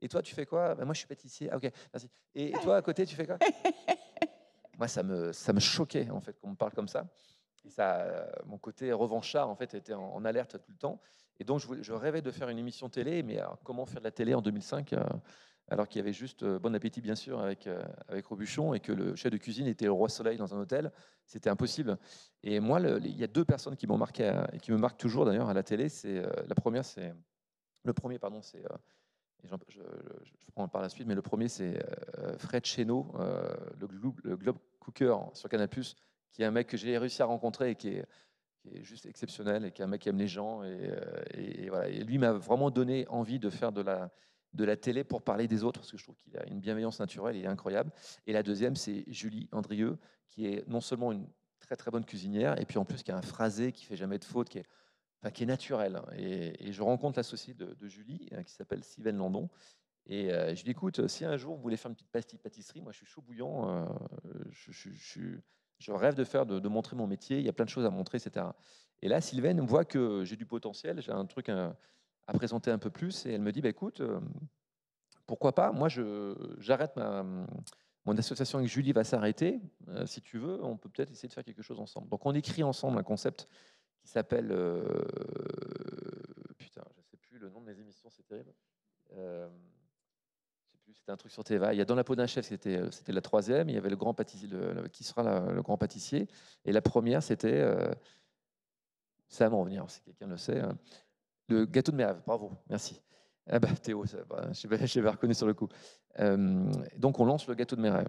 [0.00, 0.74] et toi, tu fais quoi?
[0.74, 1.48] Bah, Moi, je suis pâtissier.
[1.50, 2.10] Ah, ok, merci.
[2.34, 3.38] Et, toi, à côté, tu fais quoi?
[4.78, 7.06] Moi, ça me, ça me choquait, en fait, qu'on me parle comme ça.
[7.64, 11.00] Et ça, mon côté revanchard, en fait, était en, alerte tout le temps.
[11.38, 14.10] Et donc, je, je, rêvais de faire une émission télé, mais comment faire de la
[14.10, 14.94] télé en 2005
[15.70, 18.80] alors qu'il y avait juste euh, Bon Appétit, bien sûr, avec, euh, avec Robuchon, et
[18.80, 20.90] que le chef de cuisine était le roi soleil dans un hôtel.
[21.24, 21.96] C'était impossible.
[22.42, 24.98] Et moi, il y a deux personnes qui m'ont marqué, euh, et qui me marquent
[24.98, 25.88] toujours d'ailleurs à la télé.
[25.88, 27.14] C'est La première, c'est.
[27.84, 28.62] Le premier, pardon, c'est.
[29.68, 29.80] Je,
[30.54, 31.78] prends par la suite, mais le premier, c'est
[32.38, 33.14] Fred Cheno,
[33.78, 37.24] le, Globe, le Globe Cooker sur Canal+, qui est un mec que j'ai réussi à
[37.24, 38.04] rencontrer et qui est,
[38.82, 40.62] juste exceptionnel, et qui est un mec qui aime les gens.
[40.64, 41.88] Et voilà.
[41.88, 44.10] et lui m'a vraiment donné envie de faire de la
[44.52, 46.98] de la télé pour parler des autres, parce que je trouve qu'il a une bienveillance
[47.00, 47.92] naturelle, il est incroyable.
[48.26, 51.26] Et la deuxième, c'est Julie Andrieux, qui est non seulement une
[51.60, 54.18] très très bonne cuisinière, et puis en plus qui a un phrasé qui fait jamais
[54.18, 56.00] de faute, qui est, naturel.
[56.16, 59.48] Et, je rencontre l'associé de, de, Julie, hein, qui s'appelle Sylvain Landon,
[60.06, 62.80] et euh, je lui dis, écoute, si un jour vous voulez faire une petite pâtisserie,
[62.80, 63.86] moi je suis chaud bouillant, euh,
[64.50, 67.90] je, rêve de faire, de, montrer mon métier, il y a plein de choses à
[67.90, 68.46] montrer, etc.
[69.02, 71.50] Et là, Sylvain voit que j'ai du potentiel, j'ai un truc...
[72.30, 73.26] à présenter un peu plus.
[73.26, 74.20] Et elle me dit, bah, écoute, euh,
[75.26, 75.72] pourquoi pas?
[75.72, 75.88] Moi,
[76.58, 77.24] j'arrête ma...
[78.06, 79.60] Mon association avec Julie va s'arrêter.
[79.88, 82.08] Euh, si tu veux, on peut peut-être essayer de faire quelque chose ensemble.
[82.08, 83.46] Donc, on écrit ensemble un concept
[84.00, 84.50] qui s'appelle.
[84.52, 84.82] Euh,
[86.56, 88.54] putain, je ne sais plus le nom de mes émissions, c'est terrible.
[90.94, 91.74] c'était un truc sur Teva.
[91.74, 93.68] Il y a Dans la peau d'un chef, c'était la troisième.
[93.68, 96.26] Il y avait le grand pâtissier, le, qui sera le grand pâtissier.
[96.64, 97.62] Et la première, c'était.
[99.28, 100.60] ça va m'en revenir, si quelqu'un le sait.
[100.60, 100.78] Hein.
[101.50, 103.00] Le gâteau de mes rêves, bravo, merci.
[103.48, 105.68] Ah bah, Théo, j'avais reconnu sur le coup.
[106.20, 108.08] Euh, donc on lance le gâteau de mes rêves.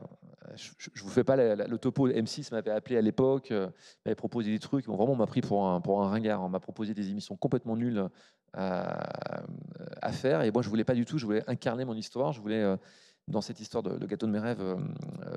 [0.56, 3.69] Je ne vous fais pas le topo, M6 m'avait appelé à l'époque, euh,
[4.06, 6.60] m'avait proposé des trucs, vraiment on m'a pris pour un, pour un ringard, on m'a
[6.60, 8.10] proposé des émissions complètement nulles
[8.54, 9.43] à,
[10.01, 12.41] à, faire, et moi je voulais pas du tout, je voulais incarner mon histoire, je
[12.41, 12.75] voulais, euh,
[13.27, 14.77] dans cette histoire de, gâteau de mes rêves,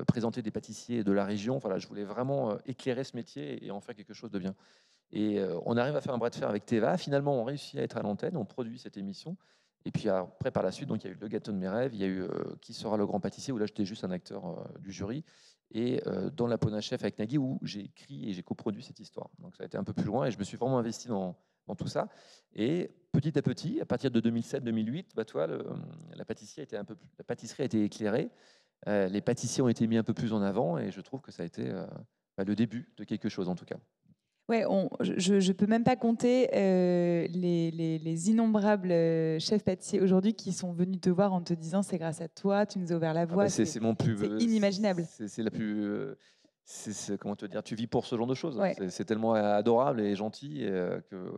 [0.08, 3.80] présenter des pâtissiers de la région, voilà, je voulais vraiment éclairer ce métier et en
[3.80, 4.56] faire quelque chose de bien.
[5.12, 6.96] Et euh, on arrive à faire un bras de fer avec Teva.
[6.96, 9.36] Finalement, on réussit à être à l'antenne, on produit cette émission.
[9.84, 11.68] Et puis après, par la suite, donc il y a eu le gâteau de mes
[11.68, 12.28] rêves, il y a eu euh,
[12.60, 15.24] Qui sera le grand pâtissier, où là j'étais juste un acteur euh, du jury,
[15.70, 16.00] et
[16.34, 19.30] dans La Pona Chef avec Nagui, où j'ai écrit et j'ai coproduit cette histoire.
[19.40, 21.36] Donc ça a été un peu plus loin, et je me suis vraiment investi dans,
[21.76, 22.08] tout ça.
[22.54, 25.24] Et petit à petit, à partir de 2007-2008, bah,
[26.14, 26.62] la pâtisserie
[27.62, 28.30] a été éclairée,
[28.86, 31.42] les pâtissiers ont été mis un peu plus en avant, et je trouve que ça
[31.42, 31.72] a été
[32.36, 33.78] bah, le début de quelque chose en tout cas.
[34.48, 34.64] Ouais,
[35.00, 40.72] je ne peux même pas compter euh, les, innombrables euh, chefs pâtissiers aujourd'hui qui sont
[40.72, 43.24] venus te voir en te disant c'est grâce à toi, tu nous as ouvert la
[43.24, 43.44] voie.
[43.44, 45.06] Ah bah, c'est mon plus inimaginable.
[45.08, 45.84] C'est la plus.
[45.84, 46.18] Euh,
[46.66, 48.60] c'est comment te dire Tu vis pour ce genre de choses.
[48.88, 50.66] C'est tellement adorable et gentil
[51.10, 51.32] que.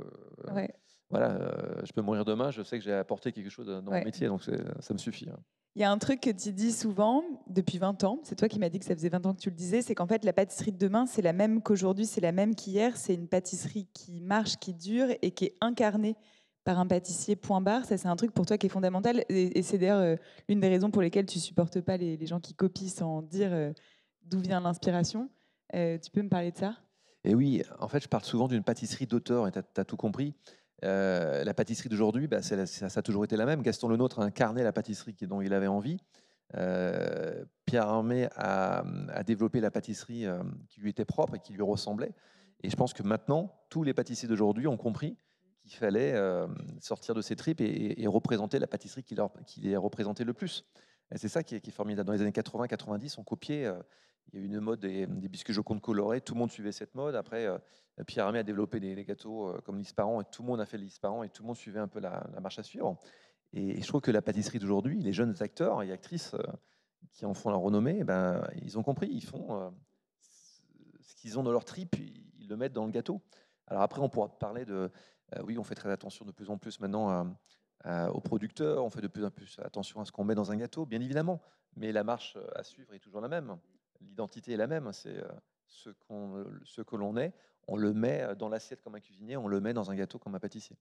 [1.10, 1.38] Voilà,
[1.84, 4.42] je peux mourir demain, je sais que j'ai apporté quelque chose dans mon métier, donc
[4.42, 5.28] ça me suffit.
[5.30, 5.38] Hein.
[5.76, 8.58] Il y a un truc que tu dis souvent depuis 20 ans, c'est toi qui
[8.58, 10.32] m'as dit que ça faisait 20 ans que tu le disais, c'est qu'en fait la
[10.32, 14.22] pâtisserie de demain, c'est la même qu'aujourd'hui, c'est la même qu'hier, c'est une pâtisserie qui
[14.22, 16.16] marche, qui dure et qui est incarnée
[16.66, 17.84] par un pâtissier point barre.
[17.84, 19.24] Ça, c'est un truc pour toi qui est fondamental.
[19.28, 20.16] Et, c'est d'ailleurs euh,
[20.48, 23.72] l'une des raisons pour lesquelles tu supportes pas les, gens qui copient sans dire euh,
[24.22, 25.30] d'où vient l'inspiration.
[25.74, 26.74] Euh, tu peux me parler de ça?
[27.22, 30.34] Et oui, en fait, je parle souvent d'une pâtisserie d'auteur, et tu as, tout compris.
[30.84, 32.56] Euh, la pâtisserie d'aujourd'hui, bah, ça,
[32.94, 33.62] a toujours été la même.
[33.62, 35.98] Gaston Lenôtre a incarné la pâtisserie dont il avait envie.
[36.54, 38.84] Euh, Pierre Armé a,
[39.24, 42.12] développé la pâtisserie euh, qui lui était propre et qui lui ressemblait.
[42.62, 45.16] Et je pense que maintenant, tous les pâtissiers d'aujourd'hui ont compris
[45.64, 46.14] qu'il fallait
[46.80, 49.16] sortir de ses tripes et, représenter la pâtisserie qui,
[49.60, 50.64] les représentait le plus.
[51.16, 52.06] C'est ça qui qui est, formidable.
[52.06, 53.68] Dans les années 80-90, on copiait
[54.32, 56.20] il y a eu une mode des, biscuits jocondes colorés.
[56.20, 57.14] Tout le monde suivait cette mode.
[57.14, 57.58] Après, euh,
[58.06, 60.78] Pierre Hermé a développé des, gâteaux euh, comme l'isparan et tout le monde a fait
[60.78, 62.98] l'isparan et tout le monde suivait un peu la, marche à suivre.
[63.52, 66.42] Et, je trouve que la pâtisserie d'aujourd'hui, les jeunes acteurs et actrices euh,
[67.12, 69.08] qui en font la renommée, eh ben, ils ont compris.
[69.10, 69.72] Ils font
[70.20, 73.22] ce qu'ils ont dans leur trip, ils le mettent dans le gâteau.
[73.68, 74.90] Alors après, on pourra parler de.
[75.44, 77.34] oui, on fait très attention de plus en plus maintenant
[77.86, 80.56] aux producteurs, on fait de plus en plus attention à ce qu'on met dans un
[80.56, 81.40] gâteau, bien évidemment.
[81.76, 83.56] Mais la marche à suivre est toujours la même
[84.00, 84.90] l'identité est la même.
[84.92, 85.28] C'est euh,
[85.66, 85.90] ce,
[86.64, 87.32] ce que l'on est,
[87.68, 90.18] on le met euh, dans l'assiette comme un cuisinier, on le met dans un gâteau
[90.18, 90.76] comme un pâtissier.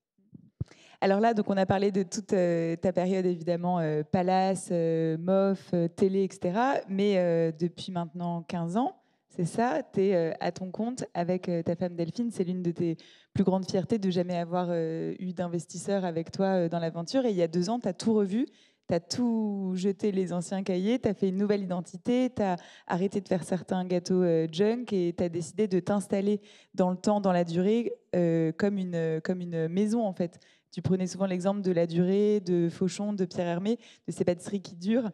[1.01, 3.80] Alors là, donc on a parlé de toute euh, ta période évidemment
[4.12, 6.82] palace, MOF, télé, etc.
[6.88, 8.95] Mais depuis maintenant 15 ans,
[9.28, 12.32] c'est ça, tu es à ton compte avec ta femme Delphine.
[12.32, 12.97] C'est l'une de tes
[13.34, 17.25] plus grandes fiertés de jamais avoir eu d'investisseur avec toi dans l'aventure.
[17.25, 18.47] Et il y a deux ans, tu as tout revu
[18.88, 22.58] tu as tout jeté les anciens cahiers, tu as fait une nouvelle identité, tu as
[22.88, 26.41] arrêté de faire certains gâteaux euh, junk et tu as décidé de t'installer
[26.74, 30.39] dans le temps, dans la durée, euh, comme, une, comme une maison en fait.
[30.71, 34.62] Tu prenais souvent l'exemple de la durée, de Fauchon, de Pierre Hermé, de ces pâtisseries
[34.62, 35.10] qui durent.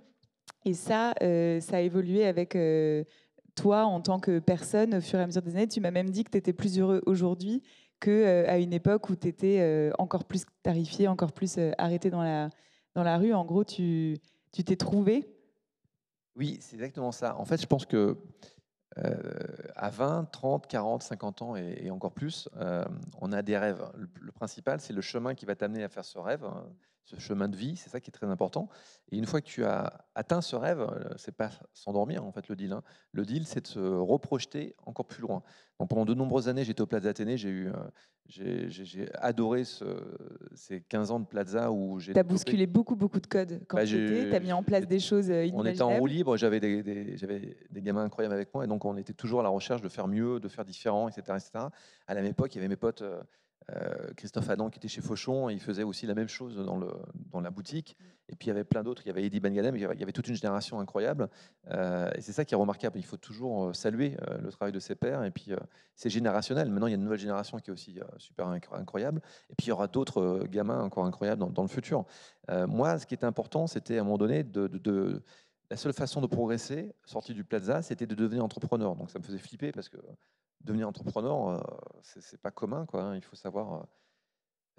[0.65, 2.57] Et ça, euh, ça a évolué avec
[3.55, 5.67] toi en tant que personne au fur et à mesure des années.
[5.67, 7.61] Tu m'as même dit que tu étais plus heureux aujourd'hui
[7.99, 12.49] qu'à une époque où tu étais encore plus tarifié, encore plus arrêté dans la,
[12.95, 13.33] dans la rue.
[13.33, 14.19] En gros, tu
[14.51, 15.33] t'es trouvé?
[16.35, 17.37] Oui, c'est exactement ça.
[17.37, 18.17] En fait, je pense que
[18.97, 19.21] euh,
[19.75, 22.83] à 20, 30, 40, 50 ans et, encore plus, euh,
[23.19, 23.83] on a des rêves.
[23.95, 26.65] Le, principal, c'est le chemin qui va t'amener à faire ce rêve, hein,
[27.03, 28.69] ce chemin de vie, c'est ça qui est très important.
[29.11, 32.47] Et une fois que tu as atteint ce rêve, euh, c'est pas s'endormir en fait
[32.47, 32.71] le deal.
[32.73, 32.83] Hein.
[33.11, 35.43] Le deal, c'est de se reprojeter encore plus loin.
[35.79, 37.71] Donc pendant de nombreuses années, j'étais au Plaza Athénée, j'ai eu
[38.27, 39.63] j'ai adoré
[40.53, 42.13] ces 15 ans de Plaza où j'ai.
[42.13, 44.29] Tu as bousculé beaucoup, beaucoup de codes quand bah, tu étais.
[44.29, 45.59] Tu as mis en place des choses inimaginables.
[45.59, 47.17] On était en roue libre, j'avais des, des,
[47.69, 50.07] des, gamins incroyables avec moi et donc on était toujours à la recherche de faire
[50.07, 51.23] mieux, de faire différent, etc.
[51.31, 51.65] etc.
[52.07, 53.03] À la même époque, il y avait mes potes.
[53.69, 57.49] Euh, Christophe Adam qui était chez Fauchon, il faisait aussi la même chose dans, la
[57.49, 57.95] boutique.
[58.29, 59.01] Et puis il y avait plein d'autres.
[59.05, 61.29] Il y avait Eddie Ben il y avait, toute une génération incroyable.
[61.69, 62.97] Euh, et c'est ça qui est remarquable.
[62.97, 65.23] Il faut toujours euh, saluer le travail de ses pairs.
[65.23, 65.51] Et puis
[65.95, 66.69] c'est générationnel.
[66.69, 69.21] Maintenant, il y a une nouvelle génération qui est aussi super incroyable.
[69.49, 72.05] Et puis il y aura d'autres gamins encore incroyables dans, le futur.
[72.67, 74.43] moi, ce qui était important, c'était à un moment donné
[75.71, 78.95] la seule façon de progresser, sorti du plaza, c'était de devenir entrepreneur.
[78.95, 79.97] Donc ça me faisait flipper parce que
[80.63, 81.59] devenir entrepreneur, euh,
[82.01, 82.85] c'est pas commun.
[82.85, 83.15] Quoi, hein.
[83.15, 83.83] Il faut savoir, euh,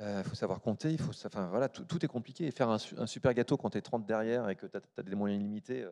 [0.01, 0.90] euh, faut savoir compter.
[0.90, 2.51] Il faut, enfin, voilà, tout, est compliqué.
[2.51, 5.42] Faire un, super gâteau quand tu es 30 derrière et que tu as, des moyens
[5.42, 5.87] limités,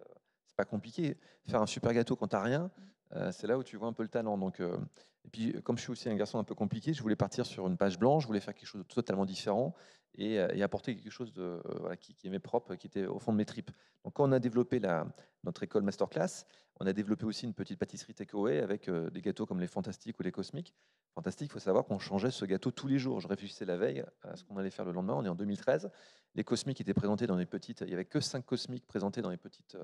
[0.46, 1.16] c'est pas compliqué.
[1.48, 2.70] Faire un super gâteau quand tu n'as
[3.10, 4.38] rien, c'est là où tu vois un peu le talent.
[4.38, 7.46] Donc, et puis, comme je suis aussi un garçon un peu compliqué, je voulais partir
[7.46, 9.74] sur une page blanche, je voulais faire quelque chose de totalement différent
[10.14, 11.60] et, apporter quelque chose de,
[12.00, 12.40] qui, qui, est mes
[12.78, 13.70] qui était au fond de mes tripes.
[14.04, 15.06] Donc, quand on a développé la,
[15.44, 16.44] notre école masterclass,
[16.80, 20.18] on a développé aussi une petite pâtisserie takeaway avec euh, des gâteaux comme les Fantastiques
[20.18, 20.74] ou les Cosmiques.
[21.14, 23.20] Fantastique, il faut savoir qu'on changeait ce gâteau tous les jours.
[23.20, 25.14] Je réfléchissais la veille à ce qu'on allait faire le lendemain.
[25.14, 25.90] On est en 2013.
[26.34, 27.82] Les Cosmiques étaient présentés dans les petites.
[27.82, 29.76] Il n'y avait que cinq Cosmiques présentés dans les petites,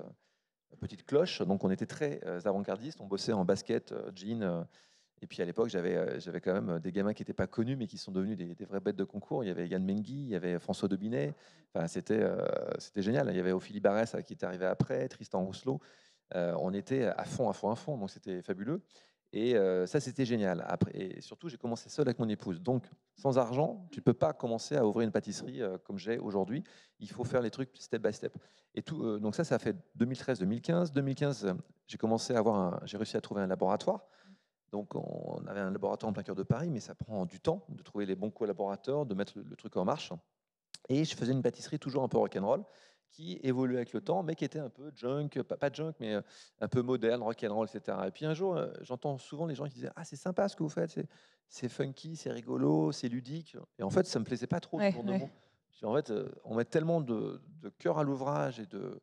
[0.73, 1.41] euh, petites cloches.
[1.41, 2.99] Donc on était très euh, avant-gardistes.
[3.01, 4.65] On bossait en basket, jean.
[5.21, 7.97] et puis à l'époque, j'avais, quand même des gamins qui n'étaient pas connus, mais qui
[7.97, 9.43] sont devenus des, vraies bêtes de concours.
[9.43, 11.33] Il y avait Yann Mengui, il y avait François Dobinet.
[11.73, 12.23] Enfin, c'était,
[12.95, 13.29] génial.
[13.29, 15.81] Il y avait Ophélie Barès qui était arrivé après, Tristan Rousselot.
[16.35, 18.81] Euh, on était à fond, à fond, à fond, donc c'était fabuleux.
[19.33, 20.63] Et euh, ça, c'était génial.
[20.67, 22.61] Après, et surtout, j'ai commencé seul avec mon épouse.
[22.61, 22.85] Donc,
[23.15, 26.63] sans argent, tu ne peux pas commencer à ouvrir une pâtisserie euh, comme j'ai aujourd'hui.
[26.99, 28.37] Il faut faire les trucs step by step.
[28.73, 30.93] Et tout, donc ça, ça a fait 2013-2015.
[30.93, 31.53] 2015,
[31.87, 34.05] j'ai commencé à avoir, j'ai réussi à trouver un laboratoire.
[34.71, 37.65] Donc, on avait un laboratoire en plein cœur de Paris, mais ça prend du temps
[37.69, 40.11] de trouver les bons collaborateurs, de mettre le, truc en marche.
[40.89, 42.63] Et je faisais une pâtisserie toujours un peu rock'n'roll
[43.11, 46.21] qui évoluait avec le temps, mais qui était un peu junk, pas, junk, mais euh,
[46.59, 47.97] un peu moderne, rock'n'roll, etc.
[48.07, 50.55] Et puis un jour, euh, j'entends souvent les gens qui disaient Ah, c'est sympa ce
[50.55, 50.99] que vous faites,
[51.49, 53.57] c'est funky, c'est rigolo, c'est ludique.
[53.79, 54.79] Et en fait, ça me plaisait pas trop.
[55.83, 57.41] En fait, euh, on met tellement de,
[57.77, 59.01] cœur à l'ouvrage et de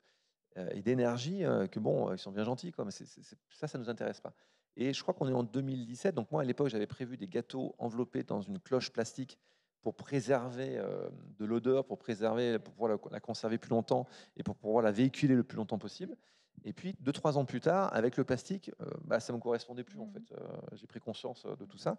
[0.70, 1.40] et d'énergie
[1.72, 4.32] que bon, ils sont bien gentils, quoi, mais ça, ça nous intéresse pas.
[4.76, 6.14] Et je crois qu'on est en 2017.
[6.14, 9.36] Donc moi, à l'époque, j'avais prévu des gâteaux enveloppés dans une cloche plastique
[9.84, 14.56] pour préserver euh, de l'odeur, pour préserver, pour pouvoir la, conserver plus longtemps et pour
[14.56, 16.16] pouvoir la véhiculer le plus longtemps possible.
[16.64, 19.42] Et puis, deux, trois ans plus tard, avec le plastique, euh, bah, ça ne me
[19.42, 20.12] correspondait plus, en mmh.
[20.12, 20.32] fait.
[20.32, 21.98] Euh, j'ai pris conscience de tout ça.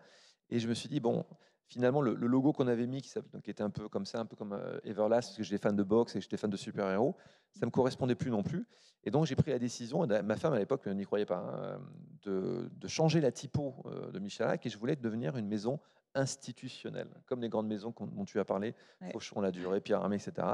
[0.50, 1.26] Et je me suis dit, bon,
[1.68, 3.12] finalement, le, logo qu'on avait mis, qui,
[3.46, 6.16] était un peu comme ça, un peu comme Everlast, parce que j'étais fan de boxe
[6.16, 7.16] et j'étais fan de super-héros,
[7.52, 8.66] ça ne me correspondait plus non plus.
[9.04, 11.80] Et donc, j'ai pris la décision, ma femme à l'époque n'y croyait pas, hein,
[12.24, 13.76] de, de, changer la typo
[14.12, 15.80] de Michalak et je voulais devenir une maison
[16.16, 19.12] institutionnel, comme les grandes maisons dont tu as parlé, ouais.
[19.12, 20.48] Fauchon, La Durée, Pierre Armé, etc.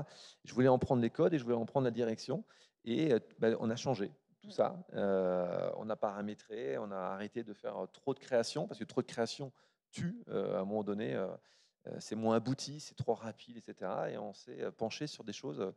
[0.44, 2.44] Je voulais en prendre les codes et je voulais en prendre la direction.
[2.84, 4.84] Et euh, bah, on a changé tout ça.
[4.94, 9.02] Euh, on a paramétré, on a arrêté de faire trop de création, parce que trop
[9.02, 9.52] de création
[9.92, 11.16] tue euh, à un moment donné.
[12.00, 13.92] c'est moins abouti, c'est trop rapide, etc.
[14.12, 15.74] Et on s'est penché sur des choses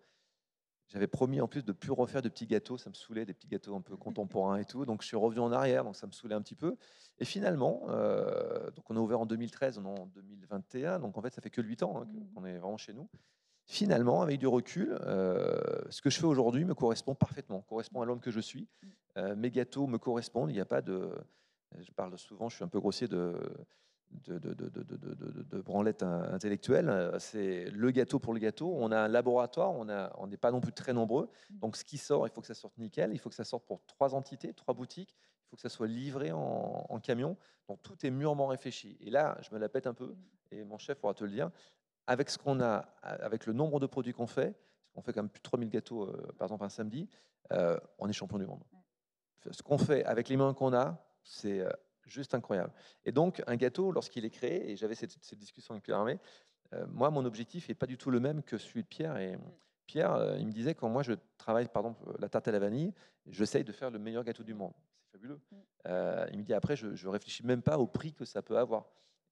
[0.88, 3.48] j'avais promis en plus de plus refaire de petits gâteaux, ça me saoulait, des petits
[3.48, 4.84] gâteaux un peu contemporains et tout.
[4.84, 6.76] Donc je suis revenu en arrière, donc ça me saoulait un petit peu.
[7.18, 11.22] Et finalement, euh, donc on a ouvert en 2013, on est en 2021, donc en
[11.22, 12.34] fait ça fait que 8 ans hein, mmh.
[12.34, 13.08] qu'on est vraiment chez nous.
[13.66, 18.04] Finalement, avec du recul, euh, ce que je fais aujourd'hui me correspond parfaitement, correspond à
[18.04, 18.68] l'homme que je suis.
[18.82, 18.88] Mmh.
[19.16, 21.10] Euh, mes gâteaux me correspondent, il n'y a pas de...
[21.80, 23.34] Je parle souvent, je suis un peu grossier de
[24.26, 27.12] de, de, de, de, branlette intellectuelle.
[27.18, 28.74] C'est le gâteau pour le gâteau.
[28.76, 31.28] On a un laboratoire, on n'est pas non plus très nombreux.
[31.50, 31.58] Mm.
[31.58, 33.10] Donc ce qui sort, il faut que ça sorte nickel.
[33.12, 35.14] Il faut que ça sorte pour trois entités, trois boutiques.
[35.16, 37.36] Il faut que ça soit livré en, camion.
[37.68, 38.96] Donc tout est mûrement réfléchi.
[39.00, 40.16] Et là, je me la pète un peu, mm.
[40.52, 41.50] et mon chef pourra te le dire.
[42.06, 44.54] Avec ce qu'on a, avec le nombre de produits qu'on fait,
[44.94, 46.06] on fait quand même plus de 3000 gâteaux,
[46.38, 47.08] par exemple, un samedi,
[47.50, 48.62] on est champion du monde.
[49.50, 51.64] Ce qu'on fait avec les mains qu'on a, c'est
[52.06, 52.72] juste incroyable.
[53.04, 56.18] Et donc, un gâteau, lorsqu'il est créé, et j'avais cette, discussion avec Pierre Armé,
[56.88, 59.16] moi, mon objectif n'est pas du tout le même que celui de Pierre.
[59.18, 59.38] Et
[59.86, 62.92] Pierre, il me disait, quand moi je travaille, par exemple, la tarte à la vanille,
[63.28, 64.72] j'essaye de faire le meilleur gâteau du monde.
[64.98, 65.38] C'est fabuleux.
[66.32, 68.86] il me dit, après, je ne réfléchis même pas au prix que ça peut avoir.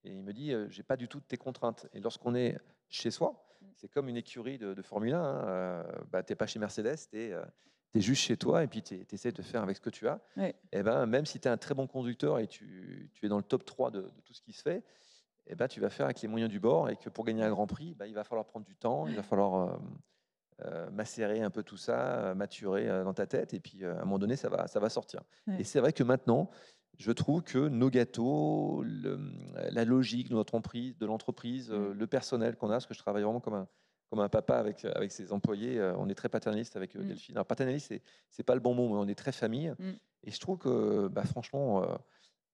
[0.05, 1.89] Et il me dit, je j'ai pas du tout tes contraintes.
[1.93, 2.59] Et lorsqu'on est
[2.89, 5.19] chez soi, c'est comme une écurie de, Formule 1.
[5.19, 7.35] Hein, bah, tu n'es pas chez Mercedes, tu es
[7.93, 10.09] tu es juste chez toi et puis tu essaies de faire avec ce que tu
[10.09, 10.21] as.
[10.39, 13.29] Et eh ben, même si tu es un très bon conducteur et tu, tu es
[13.29, 14.79] dans le top 3 de, tout ce qui se fait,
[15.47, 17.43] et eh ben, tu vas faire avec les moyens du bord et que pour gagner
[17.43, 19.77] un grand prix, bah, il va falloir prendre du temps, il va falloir euh,
[20.65, 24.05] euh, macérer un peu tout ça, euh, maturer dans ta tête et puis à un
[24.05, 25.21] moment donné, ça va, ça va sortir.
[25.59, 26.49] Et c'est vrai que maintenant,
[26.99, 28.85] je trouve que nos gâteaux,
[29.55, 31.93] la logique de notre entreprise, de l'entreprise, mmh.
[31.93, 33.69] le personnel qu'on a, parce que je travaille vraiment comme un,
[34.13, 35.79] comme un papa avec, avec ses employés.
[35.79, 37.07] Euh, on est très paternaliste avec euh, mm.
[37.07, 37.37] Delphine.
[37.37, 39.73] Alors, paternaliste, c'est, c'est pas le bon mot, mais on est très famille.
[39.79, 39.93] Mm.
[40.25, 41.97] Et je trouve que, bah, franchement, euh,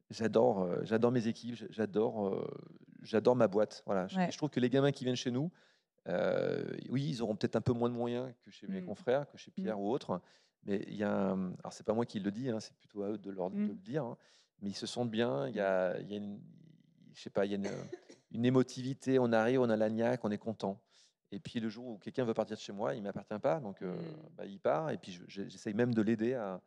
[0.09, 2.47] j'adore, j'adore mes équipes, j'adore,
[3.03, 3.83] j'adore ma boîte.
[3.87, 4.07] Voilà.
[4.07, 5.51] Je, trouve que les gamins qui viennent chez nous,
[6.91, 8.87] oui, ils auront peut-être un peu moins de moyens que chez mes mm.
[8.87, 10.21] confrères, que chez Pierre ou autres.
[10.63, 13.09] Mais il y a, alors c'est pas moi qui le dis, hein, c'est plutôt à
[13.09, 14.05] eux de, leur, de le dire.
[14.05, 14.17] Hein,
[14.63, 15.49] mais ils se sentent bien.
[15.49, 16.39] Il y a, il y a une,
[17.15, 17.71] je sais pas, il y a une,
[18.31, 19.19] une émotivité.
[19.19, 20.81] On arrive, on a l'agnac, on est content.
[21.31, 23.61] Et puis le jour où quelqu'un veut partir de chez moi, il ne m'appartient pas,
[23.61, 24.37] donc euh, mmh.
[24.37, 24.91] bah, il part.
[24.91, 26.61] Et puis j'essaye même de l'aider à,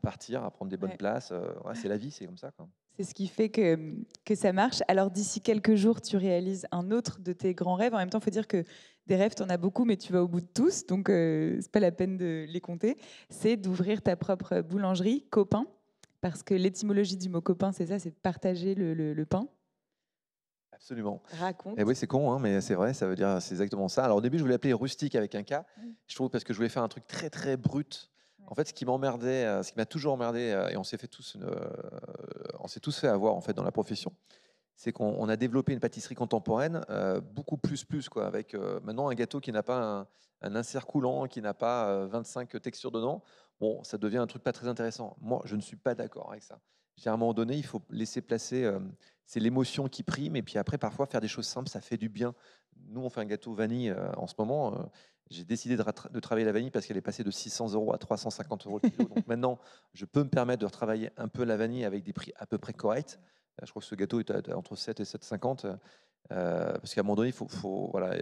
[0.00, 1.30] partir, à prendre des bonnes places.
[1.32, 2.52] Euh, c'est la vie, c'est comme ça.
[2.96, 3.94] C'est ce qui fait que,
[4.24, 4.82] que ça marche.
[4.88, 7.94] Alors d'ici quelques jours, tu réalises un autre de tes grands rêves.
[7.94, 8.64] En même temps, il faut dire que
[9.06, 11.58] des rêves, tu en as beaucoup, mais tu vas au bout de tous, donc euh,
[11.60, 12.96] c'est pas la peine de les compter.
[13.30, 15.66] C'est d'ouvrir ta propre boulangerie, copain,
[16.20, 19.48] parce que l'étymologie du mot copain, c'est ça, c'est partager le, le pain.
[20.82, 21.22] Absolument.
[21.38, 21.78] Raconte.
[21.78, 24.04] Et oui, c'est con, hein, mais c'est vrai, ça veut dire, c'est exactement ça.
[24.04, 25.54] Alors au début, je voulais appeler rustique avec un K.
[26.08, 28.10] Je trouve parce que je voulais faire un truc très très brut.
[28.48, 30.98] En fait, ce qui m'emmerdait, euh, ce qui m'a toujours emmerdé, euh, et on s'est
[30.98, 31.70] fait tous, euh,
[32.58, 34.12] on s'est tous fait avoir en fait dans la profession,
[34.74, 36.84] c'est qu'on a développé une pâtisserie contemporaine
[37.32, 40.06] beaucoup plus plus quoi, avec maintenant un gâteau qui n'a pas un,
[40.40, 43.22] un, insert coulant, qui n'a pas 25 textures dedans.
[43.60, 45.16] Bon, ça devient un truc pas très intéressant.
[45.20, 46.58] Moi, je ne suis pas d'accord avec ça.
[47.06, 48.68] À un moment donné, il faut laisser placer
[49.32, 50.36] c'est l'émotion qui prime.
[50.36, 52.34] Et puis après, parfois, faire des choses simples, ça fait du bien.
[52.88, 54.74] Nous, on fait un gâteau vanille euh, en ce moment.
[54.74, 54.82] Euh,
[55.30, 58.66] j'ai décidé de, travailler la vanille parce qu'elle est passée de 600 euros à 350
[58.66, 59.08] euros le kilo.
[59.08, 59.58] Donc maintenant,
[59.94, 62.58] je peux me permettre de retravailler un peu la vanille avec des prix à peu
[62.58, 63.18] près corrects.
[63.62, 65.78] Euh, je crois que ce gâteau est entre 7 et 7,50.
[66.28, 68.14] parce qu'à un moment donné, il faut, faut, voilà,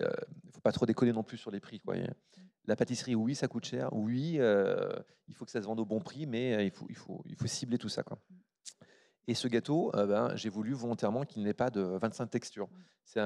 [0.62, 1.80] pas trop déconner non plus sur les prix.
[1.80, 1.96] Quoi.
[2.66, 3.88] La pâtisserie, oui, ça coûte cher.
[3.90, 4.38] Oui,
[5.26, 8.04] il faut que ça se vende au bon prix, mais il faut, cibler tout ça.
[9.26, 12.68] Et ce gâteau, euh, ben, j'ai voulu volontairement qu'il n'ait pas de 25 textures.
[12.68, 12.84] Mmh.
[13.04, 13.20] C'est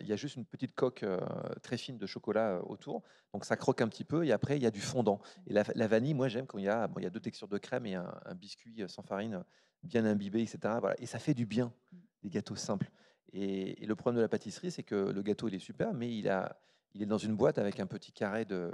[0.00, 1.18] il y a juste une petite coque euh,
[1.62, 4.26] très fine de chocolat euh, autour, donc ça croque un petit peu.
[4.26, 5.16] Et après, il y a du fondant.
[5.16, 5.50] Mmh.
[5.50, 7.58] Et la, vanille, moi, j'aime quand il y a, il y a deux textures de
[7.58, 9.44] crème et un, biscuit sans farine
[9.82, 10.58] bien imbibé, etc.
[10.80, 10.96] Voilà.
[11.00, 11.96] Et ça fait du bien, mmh.
[12.24, 12.90] des gâteaux simples.
[13.32, 16.28] Et, le problème de la pâtisserie, c'est que le gâteau, il est super, mais il,
[16.28, 16.60] a,
[16.94, 18.70] il est dans une boîte avec un petit carré de,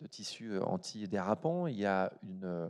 [0.00, 1.66] de tissu anti-dérapant.
[1.66, 2.68] Il y a une,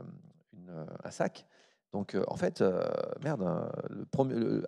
[1.03, 1.45] un sac
[1.91, 2.89] donc, euh, en fait, euh,
[3.21, 3.43] merde,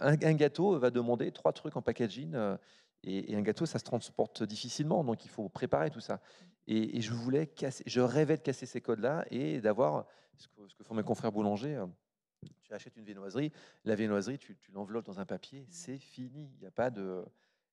[0.01, 2.33] un, gâteau va demander trois trucs en packaging.
[2.35, 2.57] Euh,
[3.03, 5.03] et, un gâteau, ça se transporte difficilement.
[5.03, 6.21] Donc, il faut préparer tout ça.
[6.67, 10.05] Et, je voulais casser, je rêvais de casser ces codes-là et d'avoir
[10.37, 11.81] ce que, font mes confrères boulangers.
[12.63, 13.53] Tu achètes une viennoiserie,
[13.85, 16.51] la viennoiserie, tu, l'enveloppes dans un papier, c'est fini.
[16.55, 17.23] Il n'y a pas de.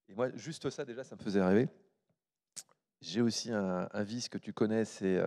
[0.09, 1.69] Et moi, juste ça, déjà, ça me faisait rêver.
[3.01, 5.21] J'ai aussi un, vice que tu connais, c'est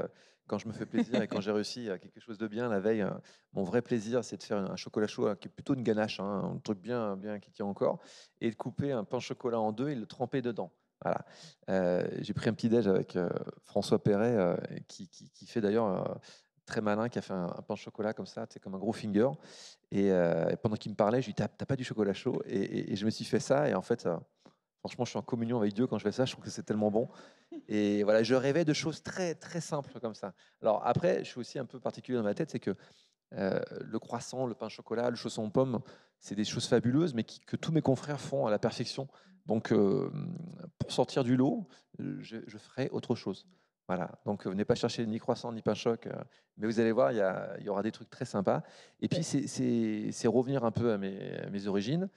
[0.54, 2.80] quand je me fais plaisir et quand j'ai réussi à quelque chose de bien la
[2.80, 3.04] veille,
[3.54, 6.20] mon vrai plaisir, c'est de faire un chocolat chaud hein, qui est plutôt une ganache,
[6.20, 7.98] hein, un truc bien, bien qui tient encore,
[8.40, 10.72] et de couper un pain chocolat en deux et le tremper dedans.
[11.02, 11.26] Voilà.
[11.72, 13.30] Euh, j'ai pris un petit déj avec euh,
[13.64, 14.56] François Perret, euh,
[14.88, 15.10] qui,
[15.48, 16.22] fait d'ailleurs
[16.68, 19.30] très malin, qui a fait un, pain chocolat comme ça, c'est comme un gros finger.
[19.90, 20.12] Et,
[20.62, 22.44] pendant qu'il me parlait, je lui ai dit T'as pas du chocolat chaud?
[22.46, 24.08] Et, je me suis fait ça, et en fait,
[24.84, 26.26] Franchement, je suis en communion avec Dieu quand je fais ça.
[26.26, 27.08] Je trouve que c'est tellement bon.
[27.68, 30.34] Et voilà, je rêvais de choses très, très simples comme ça.
[30.62, 32.76] Alors après, je suis aussi un peu particulier dans ma tête, c'est que
[33.36, 35.80] euh, le croissant, le pain au chocolat, le chausson aux pommes,
[36.20, 39.08] c'est des choses fabuleuses, mais que tous mes confrères font à la perfection.
[39.46, 40.10] Donc, euh,
[40.78, 41.68] pour sortir du lot,
[42.00, 43.48] je, ferai autre chose.
[43.88, 44.12] Voilà.
[44.26, 46.14] Donc, venez pas chercher ni croissant ni pain choc, euh,
[46.58, 48.64] mais vous allez voir, il y, y, aura des trucs très sympas.
[49.02, 52.10] Et puis, c'est revenir un peu à mes, à mes origines.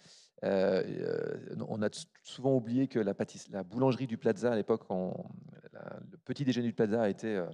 [0.45, 1.89] Euh, euh, on a
[2.22, 3.14] souvent oublié que la,
[3.51, 7.47] la boulangerie du Plaza, à l'époque, le petit déjeuner du Plaza a été euh,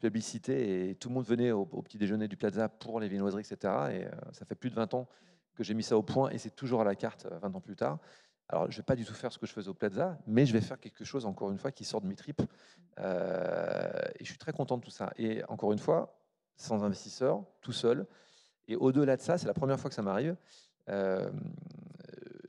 [0.00, 3.72] publicité et tout le monde venait au, petit déjeuner du Plaza pour les viennoiseries, etc.
[3.92, 5.08] Et ça fait plus de 20 ans
[5.54, 7.76] que j'ai mis ça au point et c'est toujours à la carte 20 ans plus
[7.76, 7.98] tard.
[8.50, 10.46] Alors, je ne vais pas du tout faire ce que je faisais au Plaza, mais
[10.46, 12.40] je vais faire quelque chose, encore une fois, qui sort de mes tripes.
[12.98, 13.02] Et
[14.20, 15.12] je suis très content de tout ça.
[15.18, 16.18] Et encore une fois,
[16.56, 18.06] sans investisseur, tout seul.
[18.66, 20.36] Et au-delà de ça, c'est la première fois que ça m'arrive.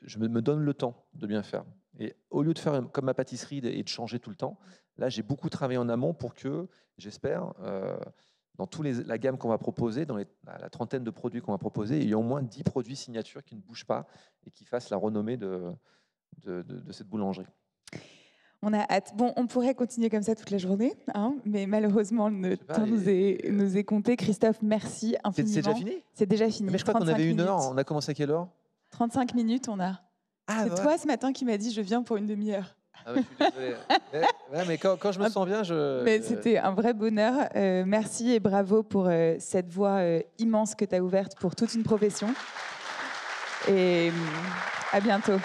[0.10, 1.64] Je me, donne le temps de bien faire.
[2.00, 4.58] Et au lieu de faire comme ma pâtisserie et de changer tout le temps,
[4.98, 7.98] là, j'ai beaucoup travaillé en amont pour que, j'espère, euh,
[8.56, 12.00] dans toute la gamme qu'on va proposer, dans la trentaine de produits qu'on va proposer,
[12.00, 14.08] il y a au moins 10 produits signatures qui ne bougent pas
[14.46, 15.72] et qui fassent la renommée de,
[16.44, 17.46] de, cette boulangerie.
[18.62, 19.14] On a hâte.
[19.16, 23.08] Bon, on pourrait continuer comme ça toute la journée, hein, mais malheureusement, le temps nous,
[23.08, 24.18] est, nous est compté.
[24.18, 25.54] Christophe, merci infiniment.
[25.54, 26.04] C'est déjà fini?
[26.14, 26.70] C'est déjà fini.
[26.72, 27.70] Mais je crois qu'on avait une heure.
[27.72, 28.50] On a commencé à quelle heure?
[29.00, 30.02] 35 minutes, on a.
[30.48, 32.76] Ah, c'est toi ce matin qui m'a dit je viens pour une demi-heure.
[33.06, 33.76] Ah je suis désolé.
[34.68, 36.04] mais, quand, je me sens bien, je.
[36.04, 37.48] Mais c'était un vrai bonheur.
[37.56, 41.56] Euh, merci et bravo pour euh, cette voie euh, immense que tu as ouverte pour
[41.56, 42.28] toute une profession.
[43.70, 44.12] Et
[44.92, 45.40] à bientôt.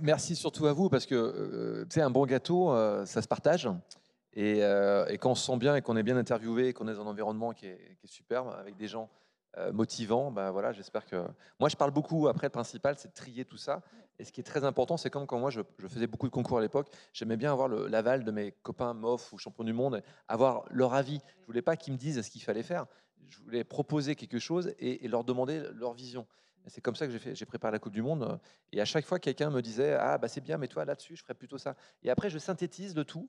[0.00, 2.74] Merci surtout à vous parce que c'est un bon gâteau,
[3.04, 3.68] ça se partage.
[4.36, 7.02] Euh, et, quand on se sent bien et qu'on est bien interviewé, qu'on est dans
[7.02, 9.10] un environnement qui est, superbe, avec des gens
[9.58, 11.24] euh, motivants, ben voilà, j'espère que.
[11.58, 12.28] Moi, je parle beaucoup.
[12.28, 13.82] Après, le principal, c'est de trier tout ça.
[14.18, 16.58] Et ce qui est très important, c'est comme quand moi, je, faisais beaucoup de concours
[16.58, 20.64] à l'époque, j'aimais bien avoir l'aval de mes copains MOF ou champions du monde, avoir
[20.70, 21.20] leur avis.
[21.40, 22.86] Je voulais pas qu'ils me disent ce qu'il fallait faire.
[23.28, 26.26] Je voulais proposer quelque chose et, leur demander leur vision.
[26.66, 28.38] C'est comme ça que j'ai préparé la Coupe du Monde.
[28.72, 31.22] Et à chaque fois, quelqu'un me disait Ah, bah c'est bien, mais toi là-dessus, je
[31.22, 31.74] ferais plutôt ça.
[32.02, 33.28] Et après, je synthétise le tout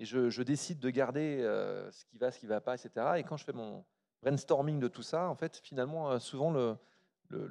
[0.00, 3.06] et je, décide de garder euh, ce qui va, ce qui ne va pas, etc.
[3.18, 3.84] Et quand je fais mon
[4.22, 6.78] brainstorming de tout ça, en fait, finalement, euh, souvent, le,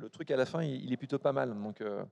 [0.09, 1.53] truc à la fin, il, est plutôt pas mal.
[1.53, 2.03] Donc, euh,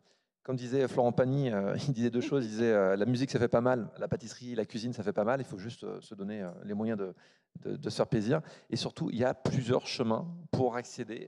[0.48, 1.52] comme disait Florent Pagny,
[1.90, 2.46] il disait deux choses.
[2.46, 5.26] Il disait la musique, ça fait pas mal, la pâtisserie, la cuisine, ça fait pas
[5.26, 5.42] mal.
[5.42, 8.40] Il faut juste se donner les moyens de, de, se faire plaisir.
[8.70, 11.28] Et surtout, il y a plusieurs chemins pour accéder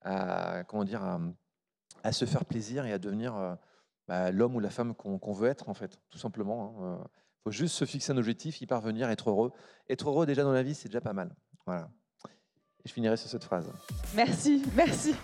[0.00, 1.02] à, comment dire,
[2.02, 3.58] à, se faire plaisir et à devenir
[4.06, 6.78] bah, l'homme ou la femme qu'on veut être, en fait, tout simplement.
[6.82, 9.52] Hein, il faut juste se fixer un objectif, y parvenir, être heureux.
[9.90, 11.36] Être heureux déjà dans la vie, c'est déjà pas mal.
[11.66, 11.90] Voilà.
[12.82, 13.70] Et je finirai sur cette phrase.
[14.14, 15.14] Merci, merci.